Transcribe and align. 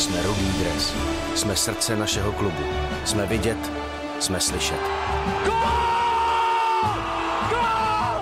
Jsme 0.00 0.22
rudý 0.22 0.52
dres. 0.58 0.94
Jsme 1.34 1.56
srdce 1.56 1.96
našeho 1.96 2.32
klubu. 2.32 2.62
Jsme 3.04 3.26
vidět, 3.26 3.72
jsme 4.20 4.40
slyšet. 4.40 4.80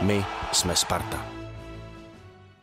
My 0.00 0.24
jsme 0.52 0.76
Sparta. 0.76 1.26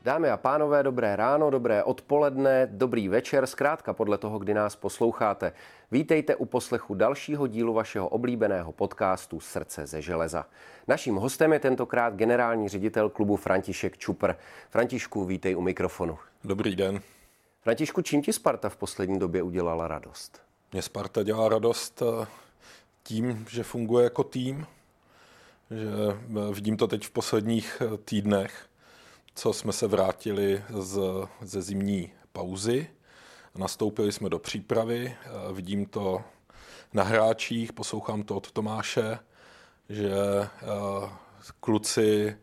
Dámy 0.03 0.29
a 0.29 0.37
pánové, 0.37 0.83
dobré 0.83 1.15
ráno, 1.15 1.49
dobré 1.49 1.83
odpoledne, 1.83 2.67
dobrý 2.71 3.07
večer, 3.07 3.47
zkrátka 3.47 3.93
podle 3.93 4.17
toho, 4.17 4.39
kdy 4.39 4.53
nás 4.53 4.75
posloucháte. 4.75 5.51
Vítejte 5.91 6.35
u 6.35 6.45
poslechu 6.45 6.93
dalšího 6.95 7.47
dílu 7.47 7.73
vašeho 7.73 8.07
oblíbeného 8.07 8.71
podcastu 8.71 9.39
Srdce 9.39 9.87
ze 9.87 10.01
železa. 10.01 10.45
Naším 10.87 11.15
hostem 11.15 11.53
je 11.53 11.59
tentokrát 11.59 12.15
generální 12.15 12.69
ředitel 12.69 13.09
klubu 13.09 13.35
František 13.35 13.97
Čupr. 13.97 14.33
Františku, 14.69 15.25
vítej 15.25 15.55
u 15.55 15.61
mikrofonu. 15.61 16.17
Dobrý 16.43 16.75
den. 16.75 17.01
Františku, 17.65 18.01
čím 18.01 18.21
ti 18.21 18.33
Sparta 18.33 18.69
v 18.69 18.77
poslední 18.77 19.19
době 19.19 19.43
udělala 19.43 19.87
radost? 19.87 20.41
Mě 20.71 20.81
Sparta 20.81 21.23
dělá 21.23 21.49
radost 21.49 22.01
eh, 22.01 22.27
tím, 23.03 23.45
že 23.49 23.63
funguje 23.63 24.03
jako 24.03 24.23
tým, 24.23 24.67
že 25.71 25.87
eh, 26.49 26.53
vidím 26.53 26.77
to 26.77 26.87
teď 26.87 27.05
v 27.05 27.11
posledních 27.11 27.81
eh, 27.81 27.97
týdnech, 27.97 28.69
co 29.35 29.53
jsme 29.53 29.73
se 29.73 29.87
vrátili 29.87 30.63
z, 30.69 30.99
ze 31.41 31.61
zimní 31.61 32.11
pauzy. 32.33 32.87
Nastoupili 33.55 34.11
jsme 34.11 34.29
do 34.29 34.39
přípravy, 34.39 35.15
vidím 35.53 35.85
to 35.85 36.23
na 36.93 37.03
hráčích, 37.03 37.73
poslouchám 37.73 38.23
to 38.23 38.35
od 38.35 38.51
Tomáše, 38.51 39.19
že 39.89 40.11
kluci 41.59 42.37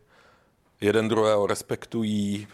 jeden 0.83 1.07
druhého 1.07 1.47
respektují, 1.47 2.47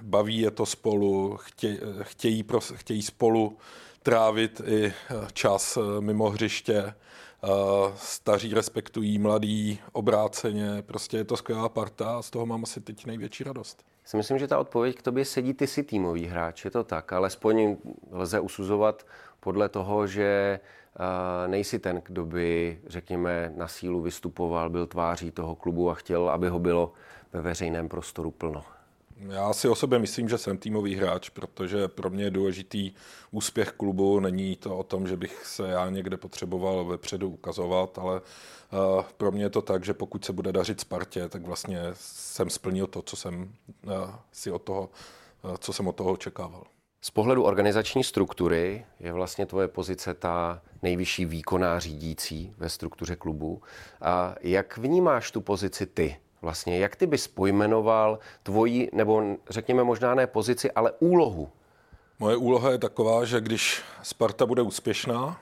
baví 0.00 0.40
je 0.40 0.50
to 0.50 0.66
spolu, 0.66 1.36
chtějí, 1.36 1.78
chtějí, 2.02 2.44
chtějí 2.74 3.02
spolu 3.02 3.58
trávit 4.02 4.60
i 4.66 4.86
eh, 4.86 4.92
čas 5.32 5.76
eh, 5.76 6.00
mimo 6.00 6.30
hřiště. 6.30 6.78
Eh, 6.78 7.48
staří 7.96 8.54
respektují 8.54 9.18
mladí, 9.18 9.80
obráceně, 9.92 10.82
prostě 10.86 11.16
je 11.16 11.24
to 11.24 11.36
skvělá 11.36 11.68
parta 11.68 12.18
a 12.18 12.22
z 12.22 12.30
toho 12.30 12.46
mám 12.46 12.62
asi 12.62 12.80
teď 12.80 13.06
největší 13.06 13.44
radost. 13.44 13.84
Si 14.04 14.16
myslím, 14.16 14.38
že 14.38 14.48
ta 14.48 14.58
odpověď 14.58 14.96
k 14.96 15.02
tobě 15.02 15.24
sedí, 15.24 15.54
ty 15.54 15.66
si 15.66 15.82
týmový 15.82 16.26
hráč, 16.26 16.64
je 16.64 16.70
to 16.70 16.84
tak, 16.84 17.12
alespoň 17.12 17.76
lze 18.12 18.40
usuzovat 18.40 19.06
podle 19.40 19.68
toho, 19.68 20.06
že 20.06 20.60
nejsi 21.46 21.78
ten, 21.78 22.02
kdo 22.04 22.26
by, 22.26 22.80
řekněme, 22.86 23.52
na 23.56 23.68
sílu 23.68 24.00
vystupoval, 24.00 24.70
byl 24.70 24.86
tváří 24.86 25.30
toho 25.30 25.54
klubu 25.54 25.90
a 25.90 25.94
chtěl, 25.94 26.30
aby 26.30 26.48
ho 26.48 26.58
bylo 26.58 26.92
ve 27.32 27.40
veřejném 27.40 27.88
prostoru 27.88 28.30
plno. 28.30 28.64
Já 29.28 29.52
si 29.52 29.68
o 29.68 29.74
sobě 29.74 29.98
myslím, 29.98 30.28
že 30.28 30.38
jsem 30.38 30.58
týmový 30.58 30.94
hráč, 30.94 31.28
protože 31.28 31.88
pro 31.88 32.10
mě 32.10 32.24
je 32.24 32.30
důležitý 32.30 32.92
úspěch 33.30 33.72
klubu. 33.72 34.20
Není 34.20 34.56
to 34.56 34.78
o 34.78 34.82
tom, 34.82 35.06
že 35.06 35.16
bych 35.16 35.46
se 35.46 35.68
já 35.68 35.90
někde 35.90 36.16
potřeboval 36.16 36.84
vepředu 36.84 37.28
ukazovat, 37.28 37.98
ale 37.98 38.20
uh, 38.20 39.02
pro 39.16 39.32
mě 39.32 39.42
je 39.42 39.50
to 39.50 39.62
tak, 39.62 39.84
že 39.84 39.94
pokud 39.94 40.24
se 40.24 40.32
bude 40.32 40.52
dařit 40.52 40.80
Spartě, 40.80 41.28
tak 41.28 41.42
vlastně 41.42 41.80
jsem 41.92 42.50
splnil 42.50 42.86
to, 42.86 43.02
co 43.02 43.16
jsem 43.16 43.52
uh, 43.84 43.92
si 44.32 44.50
od 44.50 44.62
toho, 44.62 44.90
uh, 45.44 45.56
co 45.56 45.72
jsem 45.72 45.88
od 45.88 45.96
toho 45.96 46.12
očekával. 46.12 46.64
Z 47.00 47.10
pohledu 47.10 47.44
organizační 47.44 48.04
struktury 48.04 48.86
je 49.00 49.12
vlastně 49.12 49.46
tvoje 49.46 49.68
pozice 49.68 50.14
ta 50.14 50.62
nejvyšší 50.82 51.24
výkonná 51.24 51.78
řídící 51.78 52.54
ve 52.58 52.68
struktuře 52.68 53.16
klubu. 53.16 53.62
A 54.00 54.34
jak 54.40 54.78
vnímáš 54.78 55.30
tu 55.30 55.40
pozici 55.40 55.86
ty? 55.86 56.16
Vlastně, 56.46 56.78
jak 56.78 56.96
ty 56.96 57.06
bys 57.06 57.28
pojmenoval 57.28 58.18
tvoji, 58.42 58.90
nebo 58.92 59.36
řekněme 59.50 59.84
možná 59.84 60.14
ne 60.14 60.26
pozici, 60.26 60.70
ale 60.70 60.92
úlohu? 60.98 61.48
Moje 62.18 62.36
úloha 62.36 62.70
je 62.70 62.78
taková, 62.78 63.24
že 63.24 63.40
když 63.40 63.82
Sparta 64.02 64.46
bude 64.46 64.62
úspěšná, 64.62 65.40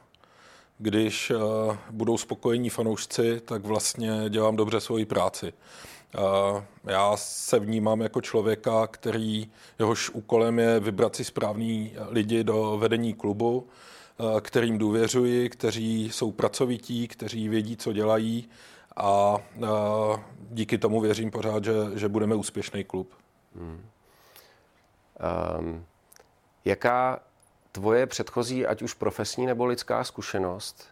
když 0.78 1.30
uh, 1.30 1.77
budou 1.91 2.19
spokojení 2.19 2.70
fanoušci, 2.70 3.41
tak 3.41 3.64
vlastně 3.64 4.24
dělám 4.29 4.56
dobře 4.56 4.80
svoji 4.80 5.05
práci. 5.05 5.52
Uh, 5.52 6.62
já 6.84 7.17
se 7.17 7.58
vnímám 7.58 8.00
jako 8.00 8.20
člověka, 8.20 8.86
který 8.86 9.50
jehož 9.79 10.11
úkolem 10.11 10.58
je 10.58 10.80
vybrat 10.80 11.17
si 11.17 11.24
správný 11.24 11.92
lidi 12.08 12.45
do 12.45 12.77
vedení 12.79 13.14
klubu, 13.14 13.67
uh, 14.18 14.40
kterým 14.40 14.79
důvěřuji, 14.79 15.48
kteří 15.48 16.11
jsou 16.12 16.33
pracovití, 16.33 17.08
kteří 17.08 17.48
vědí, 17.48 17.77
co 17.77 17.92
dělají 17.92 18.48
a 18.96 19.36
díky 20.50 20.78
tomu 20.78 21.00
věřím 21.00 21.30
pořád, 21.30 21.64
že, 21.64 21.72
že 21.94 22.08
budeme 22.08 22.34
úspěšný 22.34 22.84
klub. 22.84 23.12
Hmm. 23.56 23.84
Um, 25.58 25.84
jaká 26.64 27.20
tvoje 27.72 28.06
předchozí, 28.06 28.66
ať 28.66 28.82
už 28.82 28.94
profesní 28.94 29.46
nebo 29.46 29.64
lidská 29.64 30.05
zkušenost, 30.05 30.88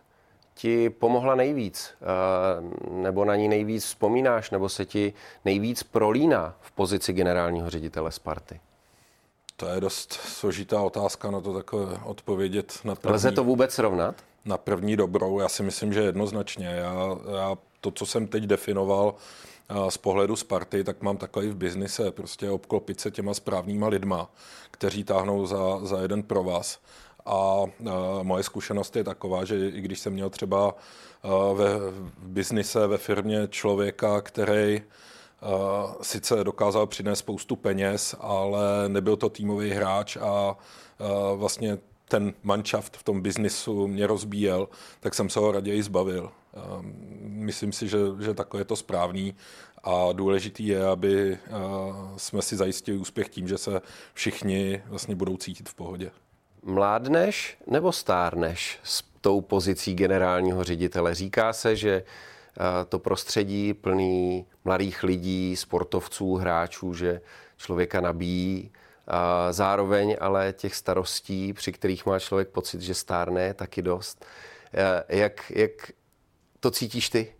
ti 0.54 0.90
pomohla 0.90 1.34
nejvíc, 1.34 1.94
uh, 2.00 2.92
nebo 2.92 3.24
na 3.24 3.36
ní 3.36 3.48
nejvíc 3.48 3.84
vzpomínáš, 3.84 4.50
nebo 4.50 4.68
se 4.68 4.84
ti 4.86 5.12
nejvíc 5.44 5.82
prolíná 5.82 6.54
v 6.60 6.72
pozici 6.72 7.12
generálního 7.12 7.70
ředitele 7.70 8.12
Sparty? 8.12 8.60
To 9.56 9.66
je 9.66 9.80
dost 9.80 10.12
složitá 10.12 10.82
otázka 10.82 11.30
na 11.30 11.40
to 11.40 11.54
takhle 11.54 12.00
odpovědět. 12.04 12.78
Na 12.84 12.94
první, 12.94 13.14
Lze 13.14 13.32
to 13.32 13.44
vůbec 13.44 13.72
srovnat? 13.72 14.14
Na 14.44 14.58
první 14.58 14.96
dobrou, 14.96 15.40
já 15.40 15.48
si 15.48 15.62
myslím, 15.62 15.92
že 15.92 16.00
jednoznačně. 16.02 16.66
Já, 16.66 16.94
já 17.32 17.56
to, 17.82 17.90
co 17.90 18.06
jsem 18.06 18.26
teď 18.26 18.44
definoval 18.44 19.14
z 19.88 19.98
pohledu 19.98 20.36
Sparty, 20.36 20.84
tak 20.84 21.02
mám 21.02 21.16
takový 21.16 21.48
v 21.48 21.56
biznise, 21.56 22.10
prostě 22.10 22.50
obklopit 22.50 23.00
se 23.00 23.10
těma 23.10 23.34
správnýma 23.34 23.88
lidma, 23.88 24.30
kteří 24.70 25.04
táhnou 25.04 25.46
za, 25.46 25.86
za 25.86 26.00
jeden 26.00 26.22
pro 26.22 26.42
vás. 26.44 26.78
A, 27.26 27.64
moje 28.22 28.42
zkušenost 28.42 28.96
je 28.96 29.04
taková, 29.04 29.44
že 29.44 29.68
i 29.68 29.80
když 29.80 29.98
jsem 30.00 30.12
měl 30.12 30.30
třeba 30.30 30.74
ve 31.54 31.78
v 31.78 32.28
biznise, 32.28 32.86
ve 32.86 32.98
firmě 32.98 33.48
člověka, 33.50 34.20
který 34.20 34.82
sice 36.02 36.44
dokázal 36.44 36.86
přinést 36.86 37.18
spoustu 37.18 37.56
peněz, 37.56 38.14
ale 38.20 38.88
nebyl 38.88 39.16
to 39.16 39.28
týmový 39.28 39.70
hráč 39.70 40.16
a 40.16 40.56
vlastně 41.34 41.78
ten 42.08 42.34
manšaft 42.42 42.96
v 42.96 43.02
tom 43.02 43.20
biznisu 43.20 43.86
mě 43.86 44.06
rozbíjel, 44.06 44.68
tak 45.00 45.14
jsem 45.14 45.30
se 45.30 45.40
ho 45.40 45.52
raději 45.52 45.82
zbavil. 45.82 46.30
Ehm, 46.54 46.92
myslím 47.22 47.72
si, 47.72 47.88
že, 47.88 47.98
že 48.20 48.34
takhle 48.34 48.60
je 48.60 48.64
to 48.64 48.76
správný 48.76 49.34
a 49.84 50.12
důležitý 50.12 50.66
je, 50.66 50.86
aby 50.86 51.32
eh, 51.32 51.50
jsme 52.16 52.42
si 52.42 52.56
zajistili 52.56 52.98
úspěch 52.98 53.28
tím, 53.28 53.48
že 53.48 53.58
se 53.58 53.80
všichni 54.14 54.82
vlastně 54.86 55.14
budou 55.14 55.36
cítit 55.36 55.68
v 55.68 55.74
pohodě. 55.74 56.10
Mládneš 56.62 57.58
nebo 57.66 57.92
stárneš 57.92 58.78
s 58.82 59.04
tou 59.20 59.40
pozicí 59.40 59.94
generálního 59.94 60.64
ředitele? 60.64 61.14
Říká 61.14 61.52
se, 61.52 61.76
že 61.76 61.92
eh, 61.92 62.84
to 62.88 62.98
prostředí 62.98 63.74
plný 63.74 64.46
mladých 64.64 65.02
lidí, 65.02 65.56
sportovců, 65.56 66.34
hráčů, 66.34 66.94
že 66.94 67.20
člověka 67.56 68.00
nabíjí, 68.00 68.70
a 69.06 69.52
zároveň 69.52 70.16
ale 70.20 70.52
těch 70.52 70.74
starostí, 70.74 71.52
při 71.52 71.72
kterých 71.72 72.06
má 72.06 72.18
člověk 72.18 72.48
pocit, 72.48 72.80
že 72.80 72.94
stárne, 72.94 73.54
taky 73.54 73.82
dost. 73.82 74.24
Eh, 74.74 75.16
jak, 75.16 75.52
jak 75.54 75.92
to 76.62 76.70
cítíš 76.70 77.08
ty? 77.08 77.32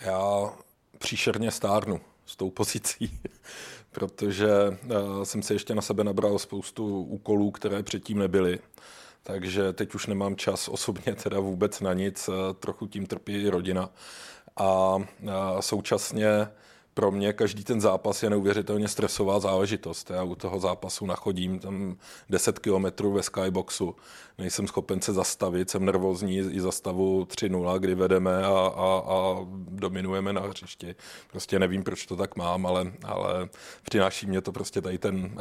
Já 0.00 0.52
příšerně 0.98 1.50
stárnu 1.50 2.00
s 2.26 2.36
tou 2.36 2.50
pozicí, 2.50 3.20
protože 3.90 4.48
uh, 4.68 5.22
jsem 5.22 5.42
si 5.42 5.52
ještě 5.52 5.74
na 5.74 5.82
sebe 5.82 6.04
nabral 6.04 6.38
spoustu 6.38 7.02
úkolů, 7.02 7.50
které 7.50 7.82
předtím 7.82 8.18
nebyly. 8.18 8.58
Takže 9.22 9.72
teď 9.72 9.94
už 9.94 10.06
nemám 10.06 10.36
čas 10.36 10.68
osobně 10.68 11.14
teda 11.22 11.40
vůbec 11.40 11.80
na 11.80 11.92
nic, 11.92 12.28
uh, 12.28 12.34
trochu 12.58 12.86
tím 12.86 13.06
trpí 13.06 13.48
rodina. 13.48 13.90
A 14.56 14.94
uh, 14.94 15.04
současně 15.60 16.48
pro 16.94 17.10
mě 17.10 17.32
každý 17.32 17.64
ten 17.64 17.80
zápas 17.80 18.22
je 18.22 18.30
neuvěřitelně 18.30 18.88
stresová 18.88 19.40
záležitost. 19.40 20.10
Já 20.10 20.22
u 20.22 20.34
toho 20.34 20.60
zápasu 20.60 21.06
nachodím 21.06 21.58
tam 21.58 21.96
10 22.30 22.58
kilometrů 22.58 23.12
ve 23.12 23.22
skyboxu, 23.22 23.96
nejsem 24.38 24.66
schopen 24.66 25.00
se 25.00 25.12
zastavit, 25.12 25.70
jsem 25.70 25.84
nervózní 25.84 26.38
i 26.38 26.60
za 26.60 26.72
stavu 26.72 27.24
3-0, 27.24 27.78
kdy 27.78 27.94
vedeme 27.94 28.44
a, 28.44 28.72
a, 28.76 29.02
a 29.06 29.46
dominujeme 29.68 30.32
na 30.32 30.40
hřišti. 30.40 30.94
Prostě 31.30 31.58
nevím, 31.58 31.82
proč 31.82 32.06
to 32.06 32.16
tak 32.16 32.36
mám, 32.36 32.66
ale, 32.66 32.92
ale 33.04 33.48
přináší 33.82 34.26
mě 34.26 34.40
to 34.40 34.52
prostě 34.52 34.80
tady, 34.80 34.98
ten, 34.98 35.36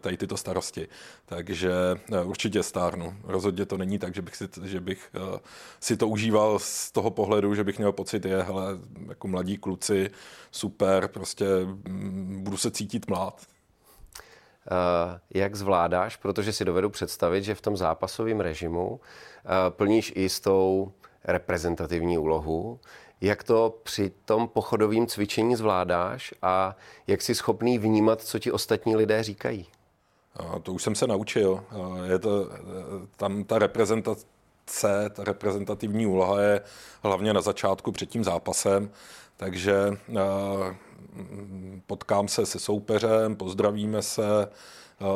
tady 0.00 0.16
tyto 0.16 0.36
starosti. 0.36 0.88
Takže 1.26 1.72
určitě 2.24 2.62
stárnu. 2.62 3.14
Rozhodně 3.24 3.66
to 3.66 3.76
není 3.76 3.98
tak, 3.98 4.14
že 4.14 4.22
bych 4.22 4.36
si, 4.36 4.48
že 4.64 4.80
bych 4.80 5.10
si 5.80 5.96
to 5.96 6.08
užíval 6.08 6.58
z 6.58 6.92
toho 6.92 7.10
pohledu, 7.10 7.54
že 7.54 7.64
bych 7.64 7.78
měl 7.78 7.92
pocit, 7.92 8.24
je, 8.24 8.42
hele, 8.42 8.64
jako 9.08 9.28
mladí 9.28 9.58
kluci, 9.58 10.10
super, 10.50 10.91
prostě 11.06 11.44
mm, 11.64 12.40
budu 12.44 12.56
se 12.56 12.70
cítit 12.70 13.10
mlád. 13.10 13.46
Uh, 14.70 15.18
jak 15.34 15.54
zvládáš, 15.54 16.16
protože 16.16 16.52
si 16.52 16.64
dovedu 16.64 16.90
představit, 16.90 17.42
že 17.42 17.54
v 17.54 17.60
tom 17.60 17.76
zápasovém 17.76 18.40
režimu 18.40 18.88
uh, 18.90 18.98
plníš 19.68 20.12
i 20.16 20.20
jistou 20.20 20.92
reprezentativní 21.24 22.18
úlohu. 22.18 22.80
Jak 23.20 23.42
to 23.42 23.78
při 23.82 24.12
tom 24.24 24.48
pochodovém 24.48 25.06
cvičení 25.06 25.56
zvládáš 25.56 26.34
a 26.42 26.76
jak 27.06 27.22
jsi 27.22 27.34
schopný 27.34 27.78
vnímat, 27.78 28.22
co 28.22 28.38
ti 28.38 28.52
ostatní 28.52 28.96
lidé 28.96 29.22
říkají? 29.22 29.66
To 30.62 30.72
už 30.72 30.82
jsem 30.82 30.94
se 30.94 31.06
naučil. 31.06 31.64
Je 32.04 32.18
to, 32.18 32.48
tam 33.16 33.44
ta 33.44 33.58
reprezentace, 33.58 34.26
ta 35.10 35.24
reprezentativní 35.24 36.06
úloha 36.06 36.40
je 36.40 36.60
hlavně 37.02 37.32
na 37.32 37.40
začátku 37.40 37.92
před 37.92 38.08
tím 38.08 38.24
zápasem, 38.24 38.90
takže 39.36 39.74
potkám 41.86 42.28
se 42.28 42.46
se 42.46 42.58
soupeřem, 42.58 43.36
pozdravíme 43.36 44.02
se, 44.02 44.48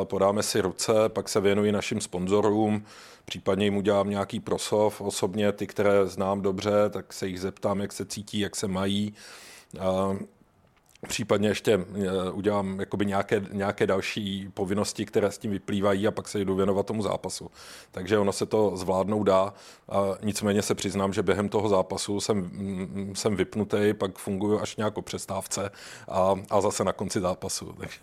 podáme 0.03 0.43
si 0.43 0.61
ruce, 0.61 0.93
pak 1.07 1.29
se 1.29 1.41
věnuji 1.41 1.71
našim 1.71 2.01
sponzorům, 2.01 2.85
případně 3.25 3.65
jim 3.65 3.77
udělám 3.77 4.09
nějaký 4.09 4.39
prosov 4.39 5.01
osobně, 5.01 5.51
ty, 5.51 5.67
které 5.67 6.07
znám 6.07 6.41
dobře, 6.41 6.89
tak 6.89 7.13
se 7.13 7.27
jich 7.27 7.39
zeptám, 7.39 7.79
jak 7.81 7.93
se 7.93 8.05
cítí, 8.05 8.39
jak 8.39 8.55
se 8.55 8.67
mají. 8.67 9.13
Případně 11.07 11.49
ještě 11.49 11.73
eh, 11.73 12.31
udělám 12.31 12.79
jakoby 12.79 13.05
nějaké, 13.05 13.41
nějaké 13.51 13.87
další 13.87 14.49
povinnosti, 14.53 15.05
které 15.05 15.31
s 15.31 15.37
tím 15.37 15.51
vyplývají 15.51 16.07
a 16.07 16.11
pak 16.11 16.27
se 16.27 16.39
jdu 16.39 16.55
věnovat 16.55 16.85
tomu 16.85 17.01
zápasu. 17.01 17.51
Takže 17.91 18.17
ono 18.17 18.31
se 18.31 18.45
to 18.45 18.77
zvládnout 18.77 19.23
dá. 19.23 19.53
A 19.89 20.01
nicméně 20.21 20.61
se 20.61 20.75
přiznám, 20.75 21.13
že 21.13 21.23
během 21.23 21.49
toho 21.49 21.69
zápasu 21.69 22.19
jsem, 22.19 22.37
mm, 22.37 23.13
jsem 23.15 23.35
vypnutý, 23.35 23.93
pak 23.93 24.17
funguji 24.17 24.59
až 24.59 24.75
nějakou 24.75 25.01
přestávce 25.01 25.71
a, 26.07 26.35
a 26.49 26.61
zase 26.61 26.83
na 26.83 26.93
konci 26.93 27.19
zápasu. 27.19 27.73
Takže. 27.79 27.99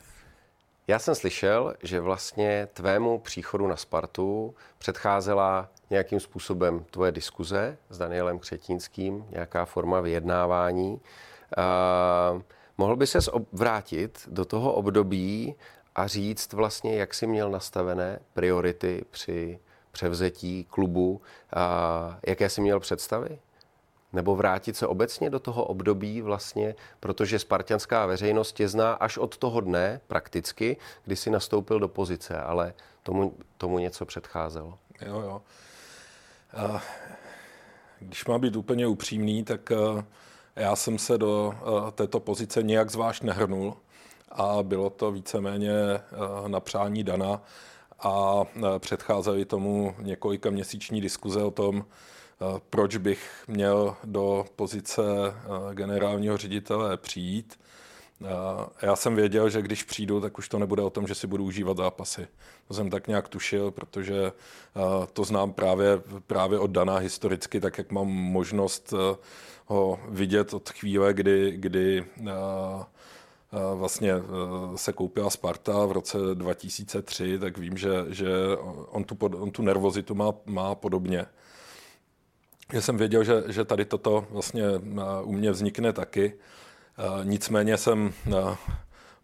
Já 0.88 0.98
jsem 0.98 1.14
slyšel, 1.14 1.74
že 1.82 2.00
vlastně 2.00 2.68
tvému 2.72 3.18
příchodu 3.18 3.66
na 3.66 3.76
Spartu 3.76 4.54
předcházela 4.78 5.68
nějakým 5.90 6.20
způsobem 6.20 6.84
tvoje 6.90 7.12
diskuze 7.12 7.78
s 7.90 7.98
Danielem 7.98 8.38
Křetínským, 8.38 9.24
nějaká 9.30 9.64
forma 9.64 10.00
vyjednávání. 10.00 11.00
Uh, 11.58 12.42
Mohl 12.78 12.96
by 12.96 13.06
ses 13.06 13.28
vrátit 13.52 14.28
do 14.30 14.44
toho 14.44 14.72
období 14.72 15.54
a 15.94 16.06
říct 16.06 16.52
vlastně, 16.52 16.96
jak 16.96 17.14
jsi 17.14 17.26
měl 17.26 17.50
nastavené 17.50 18.18
priority 18.32 19.04
při 19.10 19.58
převzetí 19.92 20.64
klubu, 20.64 21.20
a 21.52 22.18
jaké 22.26 22.48
jsi 22.48 22.60
měl 22.60 22.80
představy? 22.80 23.38
Nebo 24.12 24.36
vrátit 24.36 24.76
se 24.76 24.86
obecně 24.86 25.30
do 25.30 25.38
toho 25.38 25.64
období 25.64 26.22
vlastně, 26.22 26.74
protože 27.00 27.38
spartianská 27.38 28.06
veřejnost 28.06 28.52
tě 28.52 28.68
zná 28.68 28.92
až 28.92 29.18
od 29.18 29.36
toho 29.36 29.60
dne 29.60 30.00
prakticky, 30.06 30.76
kdy 31.04 31.16
jsi 31.16 31.30
nastoupil 31.30 31.80
do 31.80 31.88
pozice, 31.88 32.40
ale 32.40 32.74
tomu, 33.02 33.34
tomu 33.58 33.78
něco 33.78 34.06
předcházelo. 34.06 34.78
Jo, 35.00 35.20
jo. 35.20 35.42
Když 38.00 38.24
má 38.24 38.38
být 38.38 38.56
úplně 38.56 38.86
upřímný, 38.86 39.44
tak 39.44 39.72
já 40.56 40.76
jsem 40.76 40.98
se 40.98 41.18
do 41.18 41.54
eh, 41.54 41.90
této 41.92 42.20
pozice 42.20 42.62
nějak 42.62 42.90
zvlášť 42.90 43.22
nehrnul 43.22 43.76
a 44.32 44.62
bylo 44.62 44.90
to 44.90 45.12
víceméně 45.12 45.70
eh, 45.70 46.00
na 46.48 46.60
přání 46.60 47.04
Dana 47.04 47.42
a 48.00 48.42
eh, 48.56 48.78
předcházely 48.78 49.44
tomu 49.44 49.94
několika 49.98 50.50
měsíční 50.50 51.00
diskuze 51.00 51.42
o 51.42 51.50
tom, 51.50 51.84
proč 52.70 52.96
bych 52.96 53.44
měl 53.48 53.96
do 54.04 54.44
pozice 54.56 55.02
generálního 55.72 56.36
ředitele 56.36 56.96
přijít. 56.96 57.58
Já 58.82 58.96
jsem 58.96 59.16
věděl, 59.16 59.50
že 59.50 59.62
když 59.62 59.82
přijdu, 59.82 60.20
tak 60.20 60.38
už 60.38 60.48
to 60.48 60.58
nebude 60.58 60.82
o 60.82 60.90
tom, 60.90 61.06
že 61.06 61.14
si 61.14 61.26
budu 61.26 61.44
užívat 61.44 61.76
zápasy. 61.76 62.28
To 62.68 62.74
jsem 62.74 62.90
tak 62.90 63.08
nějak 63.08 63.28
tušil, 63.28 63.70
protože 63.70 64.32
to 65.12 65.24
znám 65.24 65.52
právě, 65.52 66.02
právě 66.26 66.58
od 66.58 66.70
Dana 66.70 66.96
historicky, 66.96 67.60
tak 67.60 67.78
jak 67.78 67.92
mám 67.92 68.06
možnost 68.06 68.94
ho 69.66 70.00
vidět 70.08 70.54
od 70.54 70.70
chvíle, 70.70 71.14
kdy, 71.14 71.52
kdy 71.56 72.04
vlastně 73.74 74.12
se 74.76 74.92
koupila 74.92 75.30
Sparta 75.30 75.86
v 75.86 75.92
roce 75.92 76.18
2003, 76.34 77.38
tak 77.38 77.58
vím, 77.58 77.76
že, 77.76 77.90
že 78.08 78.28
on, 78.88 79.04
tu, 79.04 79.16
on 79.26 79.50
tu 79.50 79.62
nervozitu 79.62 80.14
má, 80.14 80.32
má 80.46 80.74
podobně. 80.74 81.26
Já 82.72 82.80
jsem 82.80 82.96
věděl, 82.96 83.24
že, 83.24 83.42
že 83.46 83.64
tady 83.64 83.84
toto 83.84 84.26
vlastně 84.30 84.64
u 85.22 85.32
mě 85.32 85.50
vznikne 85.50 85.92
taky. 85.92 86.34
Nicméně 87.24 87.76
jsem 87.76 88.12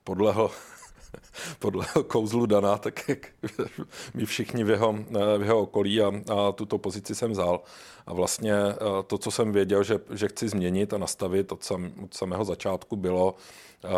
podlehl 0.05 0.50
podle 1.59 1.87
kouzlu 2.07 2.47
Dana, 2.47 2.79
tak 2.79 3.09
jak 3.09 3.27
my 4.15 4.27
všichni 4.27 4.65
v 4.65 4.71
jeho, 4.71 4.93
v 5.39 5.43
jeho 5.43 5.61
okolí 5.61 6.03
a, 6.03 6.12
a 6.33 6.53
tuto 6.53 6.79
pozici 6.79 7.15
jsem 7.15 7.31
vzal. 7.31 7.61
A 8.07 8.12
vlastně 8.12 8.55
eh, 8.55 8.77
to, 9.07 9.19
co 9.19 9.31
jsem 9.31 9.53
věděl, 9.53 9.83
že, 9.83 10.01
že 10.11 10.29
chci 10.29 10.49
změnit 10.49 10.95
a 10.95 10.99
nastavit 10.99 11.53
od, 11.53 11.65
sam, 11.65 11.93
od 12.05 12.15
samého 12.15 12.45
začátku 12.45 12.97
bylo, 12.97 13.35
eh, 13.85 13.89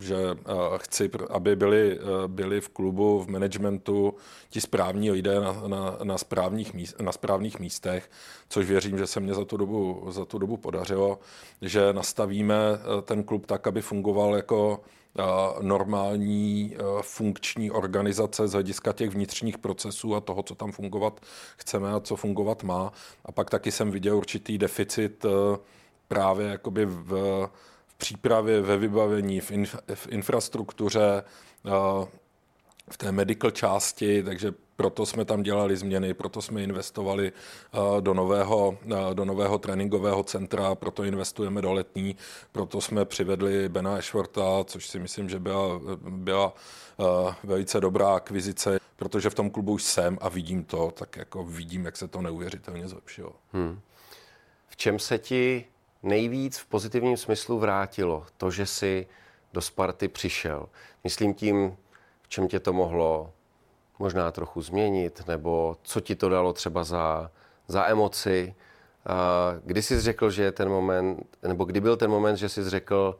že 0.00 0.16
eh, 0.16 0.52
chci, 0.76 1.10
aby 1.30 1.56
byli, 1.56 1.98
byli 2.26 2.60
v 2.60 2.68
klubu, 2.68 3.20
v 3.20 3.28
managementu 3.28 4.14
ti 4.48 4.60
správní 4.60 5.10
lidé 5.10 5.40
na, 5.40 5.62
na, 5.66 5.98
na, 6.02 6.18
správných 6.18 6.74
míst, 6.74 7.00
na 7.00 7.12
správných 7.12 7.58
místech, 7.60 8.10
což 8.48 8.66
věřím, 8.66 8.98
že 8.98 9.06
se 9.06 9.20
mě 9.20 9.34
za 9.34 9.44
tu, 9.44 9.56
dobu, 9.56 10.06
za 10.08 10.24
tu 10.24 10.38
dobu 10.38 10.56
podařilo, 10.56 11.18
že 11.62 11.92
nastavíme 11.92 12.56
ten 13.02 13.22
klub 13.22 13.46
tak, 13.46 13.66
aby 13.66 13.82
fungoval 13.82 14.36
jako 14.36 14.80
normální 15.60 16.76
funkční 17.02 17.70
organizace 17.70 18.48
z 18.48 18.52
hlediska 18.52 18.92
těch 18.92 19.10
vnitřních 19.10 19.58
procesů 19.58 20.14
a 20.14 20.20
toho, 20.20 20.42
co 20.42 20.54
tam 20.54 20.72
fungovat 20.72 21.20
chceme 21.56 21.92
a 21.92 22.00
co 22.00 22.16
fungovat 22.16 22.62
má. 22.62 22.92
A 23.24 23.32
pak 23.32 23.50
taky 23.50 23.72
jsem 23.72 23.90
viděl 23.90 24.16
určitý 24.16 24.58
deficit 24.58 25.26
právě 26.08 26.48
jakoby 26.48 26.86
v, 26.86 27.12
v 27.86 27.94
přípravě, 27.96 28.60
ve 28.60 28.76
vybavení, 28.76 29.40
v, 29.40 29.50
inf, 29.50 29.76
v 29.94 30.08
infrastruktuře, 30.08 31.22
v 32.90 32.96
té 32.96 33.12
medical 33.12 33.50
části, 33.50 34.22
takže 34.22 34.52
proto 34.80 35.06
jsme 35.06 35.24
tam 35.24 35.42
dělali 35.42 35.76
změny, 35.76 36.14
proto 36.14 36.42
jsme 36.42 36.62
investovali 36.62 37.32
eh, 37.32 38.00
do 38.00 38.14
nového, 38.14 38.78
eh, 38.84 39.14
do 39.14 39.24
nového 39.24 39.58
tréninkového 39.58 40.22
centra, 40.22 40.74
proto 40.74 41.04
investujeme 41.04 41.62
do 41.62 41.72
letní, 41.72 42.16
proto 42.52 42.80
jsme 42.80 43.04
přivedli 43.04 43.68
Bena 43.68 43.98
Ešvorta, 43.98 44.64
což 44.64 44.86
si 44.86 44.98
myslím, 44.98 45.28
že 45.28 45.38
byla, 45.38 45.80
byla 46.00 46.54
eh, 47.00 47.34
velice 47.44 47.80
dobrá 47.80 48.14
akvizice, 48.14 48.78
protože 48.96 49.30
v 49.30 49.34
tom 49.34 49.50
klubu 49.50 49.72
už 49.72 49.82
jsem 49.82 50.18
a 50.20 50.28
vidím 50.28 50.64
to, 50.64 50.90
tak 50.90 51.16
jako 51.16 51.44
vidím, 51.44 51.84
jak 51.84 51.96
se 51.96 52.08
to 52.08 52.22
neuvěřitelně 52.22 52.88
zlepšilo. 52.88 53.32
Hmm. 53.52 53.80
V 54.68 54.76
čem 54.76 54.98
se 54.98 55.18
ti 55.18 55.64
nejvíc 56.02 56.58
v 56.58 56.66
pozitivním 56.66 57.16
smyslu 57.16 57.58
vrátilo 57.58 58.26
to, 58.36 58.50
že 58.50 58.66
jsi 58.66 59.06
do 59.52 59.60
Sparty 59.60 60.08
přišel? 60.08 60.68
Myslím 61.04 61.34
tím, 61.34 61.76
v 62.22 62.28
čem 62.28 62.48
tě 62.48 62.60
to 62.60 62.72
mohlo 62.72 63.32
možná 64.00 64.30
trochu 64.30 64.62
změnit, 64.62 65.22
nebo 65.28 65.76
co 65.82 66.00
ti 66.00 66.16
to 66.16 66.28
dalo 66.28 66.52
třeba 66.52 66.84
za, 66.84 67.30
za 67.68 67.86
emoci. 67.86 68.54
Kdy 69.64 69.82
jsi 69.82 70.00
řekl, 70.00 70.30
že 70.30 70.42
je 70.42 70.52
ten 70.52 70.68
moment, 70.68 71.36
nebo 71.42 71.64
kdy 71.64 71.80
byl 71.80 71.96
ten 71.96 72.10
moment, 72.10 72.36
že 72.36 72.48
jsi 72.48 72.70
řekl, 72.70 73.18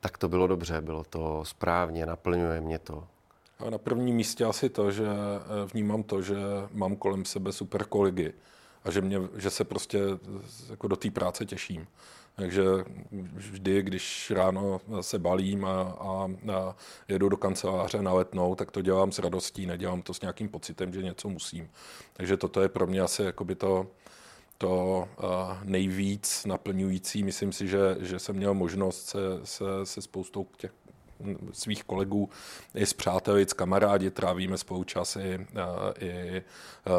tak 0.00 0.18
to 0.18 0.28
bylo 0.28 0.46
dobře, 0.46 0.80
bylo 0.80 1.04
to 1.04 1.44
správně, 1.44 2.06
naplňuje 2.06 2.60
mě 2.60 2.78
to. 2.78 3.06
A 3.58 3.70
na 3.70 3.78
prvním 3.78 4.16
místě 4.16 4.44
asi 4.44 4.68
to, 4.68 4.90
že 4.90 5.06
eh, 5.06 5.66
vnímám 5.72 6.02
to, 6.02 6.22
že 6.22 6.36
mám 6.72 6.96
kolem 6.96 7.24
sebe 7.24 7.52
super 7.52 7.84
kolegy 7.84 8.32
a 8.84 8.90
že, 8.90 9.00
mě, 9.00 9.18
že 9.36 9.50
se 9.50 9.64
prostě 9.64 10.00
jako 10.70 10.88
do 10.88 10.96
té 10.96 11.10
práce 11.10 11.46
těším. 11.46 11.86
Takže 12.36 12.64
vždy, 13.34 13.82
když 13.82 14.30
ráno 14.30 14.80
se 15.00 15.18
balím 15.18 15.64
a, 15.64 15.80
a, 15.82 16.28
a 16.54 16.76
jedu 17.08 17.28
do 17.28 17.36
kanceláře 17.36 18.02
na 18.02 18.12
letnou, 18.12 18.54
tak 18.54 18.70
to 18.70 18.82
dělám 18.82 19.12
s 19.12 19.18
radostí, 19.18 19.66
nedělám 19.66 20.02
to 20.02 20.14
s 20.14 20.20
nějakým 20.20 20.48
pocitem, 20.48 20.92
že 20.92 21.02
něco 21.02 21.28
musím. 21.28 21.70
Takže 22.12 22.36
toto 22.36 22.62
je 22.62 22.68
pro 22.68 22.86
mě 22.86 23.00
asi 23.00 23.22
jakoby 23.22 23.54
to, 23.54 23.86
to 24.58 25.08
nejvíc 25.64 26.46
naplňující. 26.46 27.22
Myslím 27.22 27.52
si, 27.52 27.68
že, 27.68 27.96
že 28.00 28.18
jsem 28.18 28.36
měl 28.36 28.54
možnost 28.54 29.08
se, 29.08 29.18
se, 29.44 29.64
se 29.84 30.02
spoustou 30.02 30.46
těch 30.56 30.72
svých 31.52 31.84
kolegů 31.84 32.30
i 32.74 32.86
s 32.86 32.92
přáteli, 32.92 33.46
s 33.48 33.52
kamarádi, 33.52 34.10
trávíme 34.10 34.58
spolu 34.58 34.84
časy 34.84 35.46
i, 35.98 36.06
i 36.06 36.42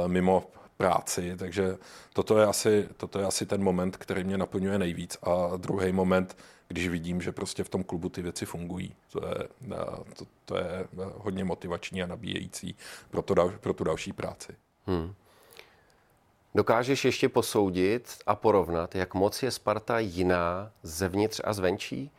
mimo 0.08 0.52
práci, 0.82 1.36
takže 1.38 1.78
toto 2.14 2.38
je, 2.38 2.46
asi, 2.46 2.90
toto 2.98 3.20
je 3.20 3.26
asi 3.26 3.46
ten 3.46 3.64
moment, 3.64 3.98
který 3.98 4.24
mě 4.24 4.38
naplňuje 4.38 4.80
nejvíc. 4.80 5.18
A 5.24 5.58
druhý 5.58 5.92
moment, 5.92 6.38
když 6.68 6.88
vidím, 6.88 7.22
že 7.22 7.32
prostě 7.32 7.64
v 7.64 7.70
tom 7.70 7.84
klubu 7.84 8.10
ty 8.10 8.22
věci 8.22 8.46
fungují. 8.46 8.96
To 9.12 9.26
je, 9.28 9.48
to, 10.18 10.26
to 10.46 10.58
je 10.58 10.88
hodně 11.16 11.44
motivační 11.44 12.04
a 12.04 12.08
nabíjející 12.08 12.76
pro, 13.10 13.22
to, 13.22 13.54
pro 13.60 13.74
tu 13.74 13.84
další 13.84 14.14
práci. 14.14 14.56
Hmm. 14.86 15.14
Dokážeš 16.56 17.06
ještě 17.06 17.30
posoudit 17.30 18.18
a 18.28 18.36
porovnat, 18.36 18.96
jak 18.96 19.14
moc 19.14 19.44
je 19.44 19.52
Sparta 19.52 20.00
jiná 20.00 20.72
zevnitř 20.84 21.42
a 21.44 21.54
zvenčí? 21.54 22.12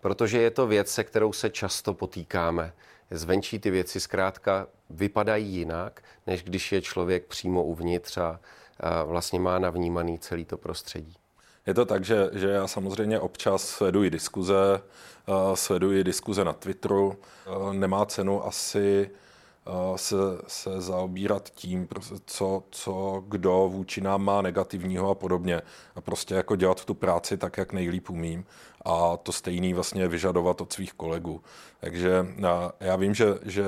Protože 0.00 0.40
je 0.40 0.50
to 0.50 0.66
věc, 0.66 0.88
se 0.88 1.04
kterou 1.04 1.32
se 1.32 1.50
často 1.50 1.94
potýkáme. 1.94 2.72
Zvenčí 3.10 3.58
ty 3.58 3.70
věci 3.70 4.00
zkrátka 4.00 4.66
vypadají 4.90 5.54
jinak, 5.54 6.02
než 6.26 6.42
když 6.42 6.72
je 6.72 6.82
člověk 6.82 7.26
přímo 7.26 7.64
uvnitř 7.64 8.18
a, 8.18 8.40
vlastně 9.04 9.40
má 9.40 9.58
navnímaný 9.58 10.18
celý 10.18 10.44
to 10.44 10.56
prostředí. 10.56 11.14
Je 11.66 11.74
to 11.74 11.86
tak, 11.86 12.04
že, 12.04 12.30
že 12.32 12.48
já 12.48 12.66
samozřejmě 12.66 13.20
občas 13.20 13.62
sleduji 13.62 14.10
diskuze, 14.10 14.82
sleduji 15.54 16.04
diskuze 16.04 16.44
na 16.44 16.52
Twitteru. 16.52 17.16
Nemá 17.72 18.06
cenu 18.06 18.46
asi 18.46 19.10
se, 19.96 20.16
se 20.46 20.80
zaobírat 20.80 21.50
tím, 21.50 21.88
co, 22.26 22.62
co 22.70 23.24
kdo 23.28 23.68
vůči 23.72 24.00
nám 24.00 24.24
má 24.24 24.42
negativního 24.42 25.10
a 25.10 25.14
podobně. 25.14 25.62
A 25.94 26.00
prostě 26.00 26.34
jako 26.34 26.56
dělat 26.56 26.84
tu 26.84 26.94
práci 26.94 27.36
tak, 27.36 27.58
jak 27.58 27.72
nejlíp 27.72 28.10
umím. 28.10 28.44
A 28.84 29.16
to 29.16 29.32
stejný 29.32 29.74
vlastně 29.74 30.08
vyžadovat 30.08 30.60
od 30.60 30.72
svých 30.72 30.92
kolegů. 30.92 31.42
Takže 31.80 32.26
já 32.80 32.96
vím, 32.96 33.14
že, 33.14 33.26
že 33.42 33.64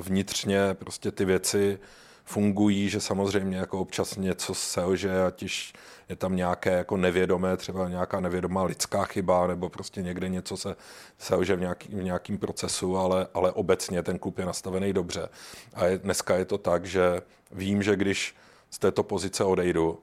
vnitřně 0.00 0.74
prostě 0.74 1.10
ty 1.10 1.24
věci 1.24 1.78
fungují, 2.24 2.88
že 2.88 3.00
samozřejmě 3.00 3.58
jako 3.58 3.80
občas 3.80 4.16
něco 4.16 4.54
selže, 4.54 5.22
ať 5.22 5.42
už 5.42 5.72
je 6.08 6.16
tam 6.16 6.36
nějaké 6.36 6.70
jako 6.70 6.96
nevědomé, 6.96 7.56
třeba 7.56 7.88
nějaká 7.88 8.20
nevědomá 8.20 8.64
lidská 8.64 9.04
chyba, 9.04 9.46
nebo 9.46 9.68
prostě 9.68 10.02
někde 10.02 10.28
něco 10.28 10.56
se 10.56 10.76
selže 11.18 11.56
v, 11.56 11.60
nějaký, 11.60 11.88
v 11.88 12.02
nějakým 12.02 12.38
procesu, 12.38 12.96
ale, 12.96 13.26
ale 13.34 13.52
obecně 13.52 14.02
ten 14.02 14.18
klub 14.18 14.38
je 14.38 14.46
nastavený 14.46 14.92
dobře. 14.92 15.28
A 15.74 15.84
je, 15.84 15.98
dneska 15.98 16.34
je 16.36 16.44
to 16.44 16.58
tak, 16.58 16.86
že 16.86 17.22
vím, 17.52 17.82
že 17.82 17.96
když 17.96 18.34
z 18.70 18.78
této 18.78 19.02
pozice 19.02 19.44
odejdu, 19.44 19.98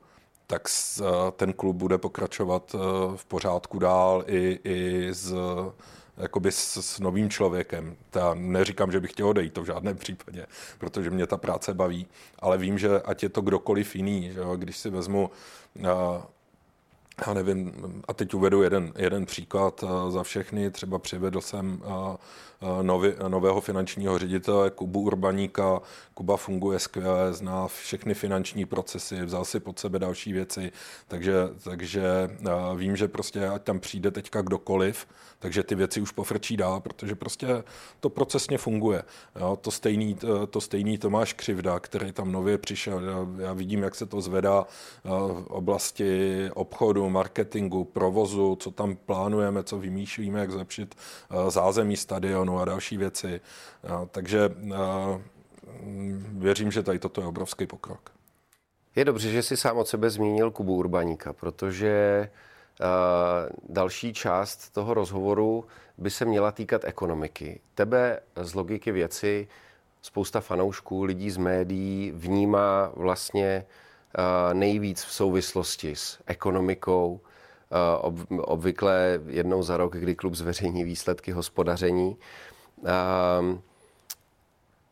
tak 0.48 0.68
ten 1.36 1.54
klub 1.54 1.76
bude 1.76 1.98
pokračovat 1.98 2.76
eh, 2.76 2.78
v 3.16 3.26
pořádku 3.26 3.80
dál 3.80 4.24
i, 4.28 4.60
i 4.64 5.08
z 5.14 5.36
jakoby 6.18 6.52
s, 6.52 6.78
s 6.78 7.00
novým 7.00 7.30
člověkem. 7.30 7.96
Já 8.16 8.34
neříkám, 8.34 8.92
že 8.92 9.00
bych 9.00 9.12
chtěl 9.12 9.28
odejít, 9.28 9.54
to 9.54 9.62
v 9.62 9.66
žádném 9.66 9.98
případě, 9.98 10.46
protože 10.78 11.10
mě 11.10 11.28
ta 11.28 11.38
práce 11.38 11.74
baví, 11.74 12.08
ale 12.40 12.58
vím, 12.58 12.78
že 12.78 13.02
ať 13.02 13.24
je 13.24 13.30
to 13.30 13.42
kdokoliv 13.42 13.96
jiný, 13.96 14.32
že 14.34 14.40
jo, 14.40 14.56
když 14.56 14.78
si 14.78 14.90
vezmu 14.90 15.32
já 17.28 17.34
nevím, 17.34 17.74
a 18.08 18.14
teď 18.14 18.34
uvedu 18.34 18.64
jeden, 18.64 18.94
jeden 18.98 19.26
příklad 19.26 19.84
za 20.10 20.24
všechny. 20.24 20.72
Třeba 20.72 21.00
přivedl 21.00 21.42
jsem 21.42 21.82
nový, 22.82 23.10
nového 23.28 23.62
finančního 23.62 24.20
ředitele 24.20 24.70
Kubu 24.70 25.02
Urbaníka. 25.02 25.82
Kuba 26.14 26.38
funguje 26.38 26.80
skvěle, 26.80 27.34
zná 27.34 27.68
všechny 27.68 28.14
finanční 28.14 28.66
procesy, 28.66 29.22
vzal 29.22 29.46
si 29.46 29.60
pod 29.60 29.80
sebe 29.80 30.00
další 30.00 30.34
věci, 30.34 30.72
takže, 31.08 31.34
takže 31.64 32.04
vím, 32.76 32.96
že 32.96 33.08
prostě 33.08 33.48
ať 33.48 33.64
tam 33.64 33.80
přijde 33.80 34.12
teďka 34.12 34.42
kdokoliv, 34.42 35.08
takže 35.40 35.64
ty 35.64 35.76
věci 35.76 36.02
už 36.02 36.12
pofrčí 36.12 36.58
dál, 36.58 36.80
protože 36.80 37.16
prostě 37.16 37.64
to 38.00 38.10
procesně 38.10 38.58
funguje. 38.58 39.04
Jo, 39.40 39.58
to, 39.62 39.72
stejný, 39.72 40.18
to 40.50 40.62
stejný 40.62 40.98
Tomáš 40.98 41.34
Křivda, 41.34 41.80
který 41.80 42.12
tam 42.12 42.32
nově 42.32 42.58
přišel, 42.58 43.00
já, 43.04 43.46
já 43.46 43.54
vidím, 43.54 43.84
jak 43.84 43.96
se 43.96 44.06
to 44.06 44.22
zvedá 44.22 44.66
v 45.04 45.48
oblasti 45.48 46.50
obchodu, 46.54 47.10
marketingu, 47.10 47.84
provozu, 47.84 48.56
co 48.56 48.72
tam 48.72 48.96
plánujeme, 48.96 49.64
co 49.64 49.78
vymýšlíme, 49.78 50.40
jak 50.40 50.52
zlepšit 50.52 50.96
zázemí 51.48 51.98
stadionu 51.98 52.45
a 52.54 52.66
další 52.66 52.98
věci. 52.98 53.42
Takže 54.12 54.50
věřím, 56.32 56.72
že 56.72 56.84
tady 56.84 57.00
toto 57.00 57.22
je 57.22 57.28
obrovský 57.28 57.68
pokrok. 57.68 58.12
Je 58.96 59.06
dobře, 59.06 59.32
že 59.32 59.44
jsi 59.44 59.58
sám 59.58 59.78
od 59.78 59.88
sebe 59.88 60.10
zmínil 60.10 60.52
Kubu 60.52 60.76
Urbaníka, 60.76 61.34
protože 61.34 62.30
další 63.70 64.14
část 64.14 64.70
toho 64.70 64.94
rozhovoru 64.94 65.66
by 65.98 66.10
se 66.10 66.26
měla 66.26 66.52
týkat 66.52 66.84
ekonomiky. 66.86 67.60
Tebe 67.76 68.20
z 68.36 68.54
logiky 68.54 68.92
věci 68.92 69.48
spousta 70.02 70.42
fanoušků, 70.42 71.04
lidí 71.04 71.32
z 71.32 71.38
médií 71.38 72.12
vnímá 72.16 72.92
vlastně 72.96 73.66
nejvíc 74.54 75.04
v 75.04 75.12
souvislosti 75.14 75.96
s 75.96 76.20
ekonomikou, 76.26 77.20
obvykle 78.38 79.20
jednou 79.28 79.64
za 79.64 79.78
rok, 79.78 79.98
kdy 79.98 80.16
klub 80.16 80.36
zveřejní 80.36 80.84
výsledky 80.84 81.32
hospodaření. 81.32 82.18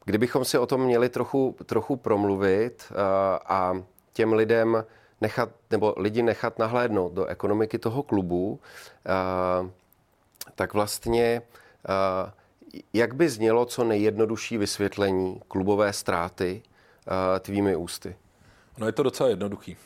Kdybychom 0.05 0.45
si 0.45 0.57
o 0.57 0.65
tom 0.65 0.81
měli 0.81 1.09
trochu, 1.09 1.55
trochu 1.65 1.95
promluvit 1.95 2.91
a 3.45 3.73
těm 4.13 4.33
lidem 4.33 4.85
nechat, 5.21 5.49
nebo 5.71 5.93
lidi 5.97 6.21
nechat 6.21 6.59
nahlédnout 6.59 7.13
do 7.13 7.25
ekonomiky 7.25 7.79
toho 7.79 8.03
klubu, 8.03 8.59
tak 10.55 10.73
vlastně 10.73 11.41
jak 12.93 13.15
by 13.15 13.29
znělo 13.29 13.65
co 13.65 13.83
nejjednodušší 13.83 14.57
vysvětlení 14.57 15.41
klubové 15.47 15.93
ztráty 15.93 16.63
tvými 17.39 17.75
ústy? 17.75 18.15
No 18.77 18.85
je 18.85 18.91
to 18.91 19.03
docela 19.03 19.29
jednoduchý. 19.29 19.77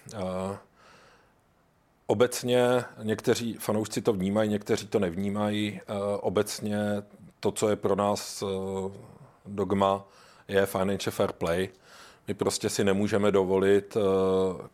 Obecně 2.08 2.84
někteří 3.04 3.54
fanoušci 3.54 4.02
to 4.02 4.14
vnímají, 4.14 4.50
někteří 4.50 4.88
to 4.88 5.00
nevnímají. 5.00 5.82
Obecně 6.22 6.80
to, 7.40 7.52
co 7.52 7.70
je 7.70 7.76
pro 7.76 7.96
nás 7.96 8.44
dogma, 9.46 10.06
je 10.48 10.66
financial 10.66 11.12
fair 11.12 11.32
play. 11.32 11.70
My 12.28 12.34
prostě 12.34 12.70
si 12.70 12.84
nemůžeme 12.84 13.32
dovolit 13.32 13.98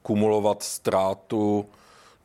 kumulovat 0.01 0.63
ztrátu 0.63 1.65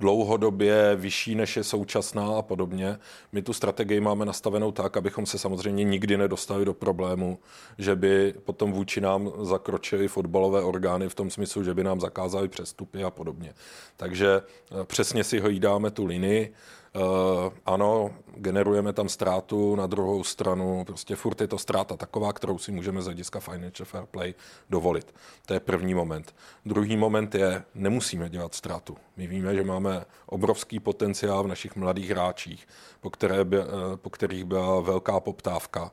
dlouhodobě 0.01 0.97
vyšší, 0.97 1.35
než 1.35 1.57
je 1.57 1.65
současná 1.65 2.39
a 2.39 2.43
podobně. 2.43 2.99
My 3.33 3.43
tu 3.43 3.53
strategii 3.53 4.01
máme 4.01 4.25
nastavenou 4.25 4.73
tak, 4.73 4.97
abychom 4.97 5.27
se 5.27 5.39
samozřejmě 5.39 5.85
nikdy 5.85 6.17
nedostali 6.17 6.65
do 6.65 6.75
problému, 6.75 7.39
že 7.79 7.97
by 7.97 8.35
potom 8.45 8.73
vůči 8.73 9.01
nám 9.01 9.33
zakročili 9.43 10.09
fotbalové 10.09 10.63
orgány 10.63 11.09
v 11.09 11.15
tom 11.15 11.31
smyslu, 11.31 11.65
že 11.65 11.75
by 11.75 11.85
nám 11.85 12.01
zakázali 12.01 12.49
přestupy 12.49 13.05
a 13.05 13.11
podobně. 13.11 13.55
Takže 13.97 14.43
eh, 14.43 14.85
přesně 14.85 15.25
si 15.25 15.41
hlídáme 15.41 15.91
tu 15.91 16.05
linii. 16.05 16.55
Uh, 16.97 17.53
ano, 17.67 18.11
generujeme 18.37 18.93
tam 18.93 19.09
ztrátu, 19.09 19.77
na 19.77 19.87
druhou 19.87 20.25
stranu 20.25 20.85
prostě 20.85 21.17
furt 21.17 21.41
je 21.41 21.47
to 21.47 21.59
ztráta 21.59 21.97
taková, 21.97 22.33
kterou 22.33 22.59
si 22.59 22.73
můžeme 22.73 23.03
z 23.03 23.05
hlediska 23.05 23.41
financial 23.41 23.87
fair 23.87 24.05
play 24.07 24.35
dovolit. 24.71 25.15
To 25.47 25.55
je 25.55 25.61
první 25.61 25.95
moment. 25.95 26.35
Druhý 26.65 26.97
moment 26.97 27.35
je, 27.35 27.63
nemusíme 27.75 28.29
dělat 28.29 28.55
ztrátu. 28.55 28.97
My 29.17 29.27
víme, 29.27 29.55
že 29.55 29.65
máme 29.65 30.05
obrovský 30.27 30.81
potenciál 30.81 31.45
v 31.45 31.49
našich 31.49 31.77
mladých 31.77 32.11
hráčích, 32.11 32.69
po, 33.01 33.11
které 33.11 33.45
by, 33.45 33.59
uh, 33.59 33.65
po 33.97 34.11
kterých 34.11 34.45
byla 34.45 34.81
velká 34.81 35.21
poptávka 35.21 35.91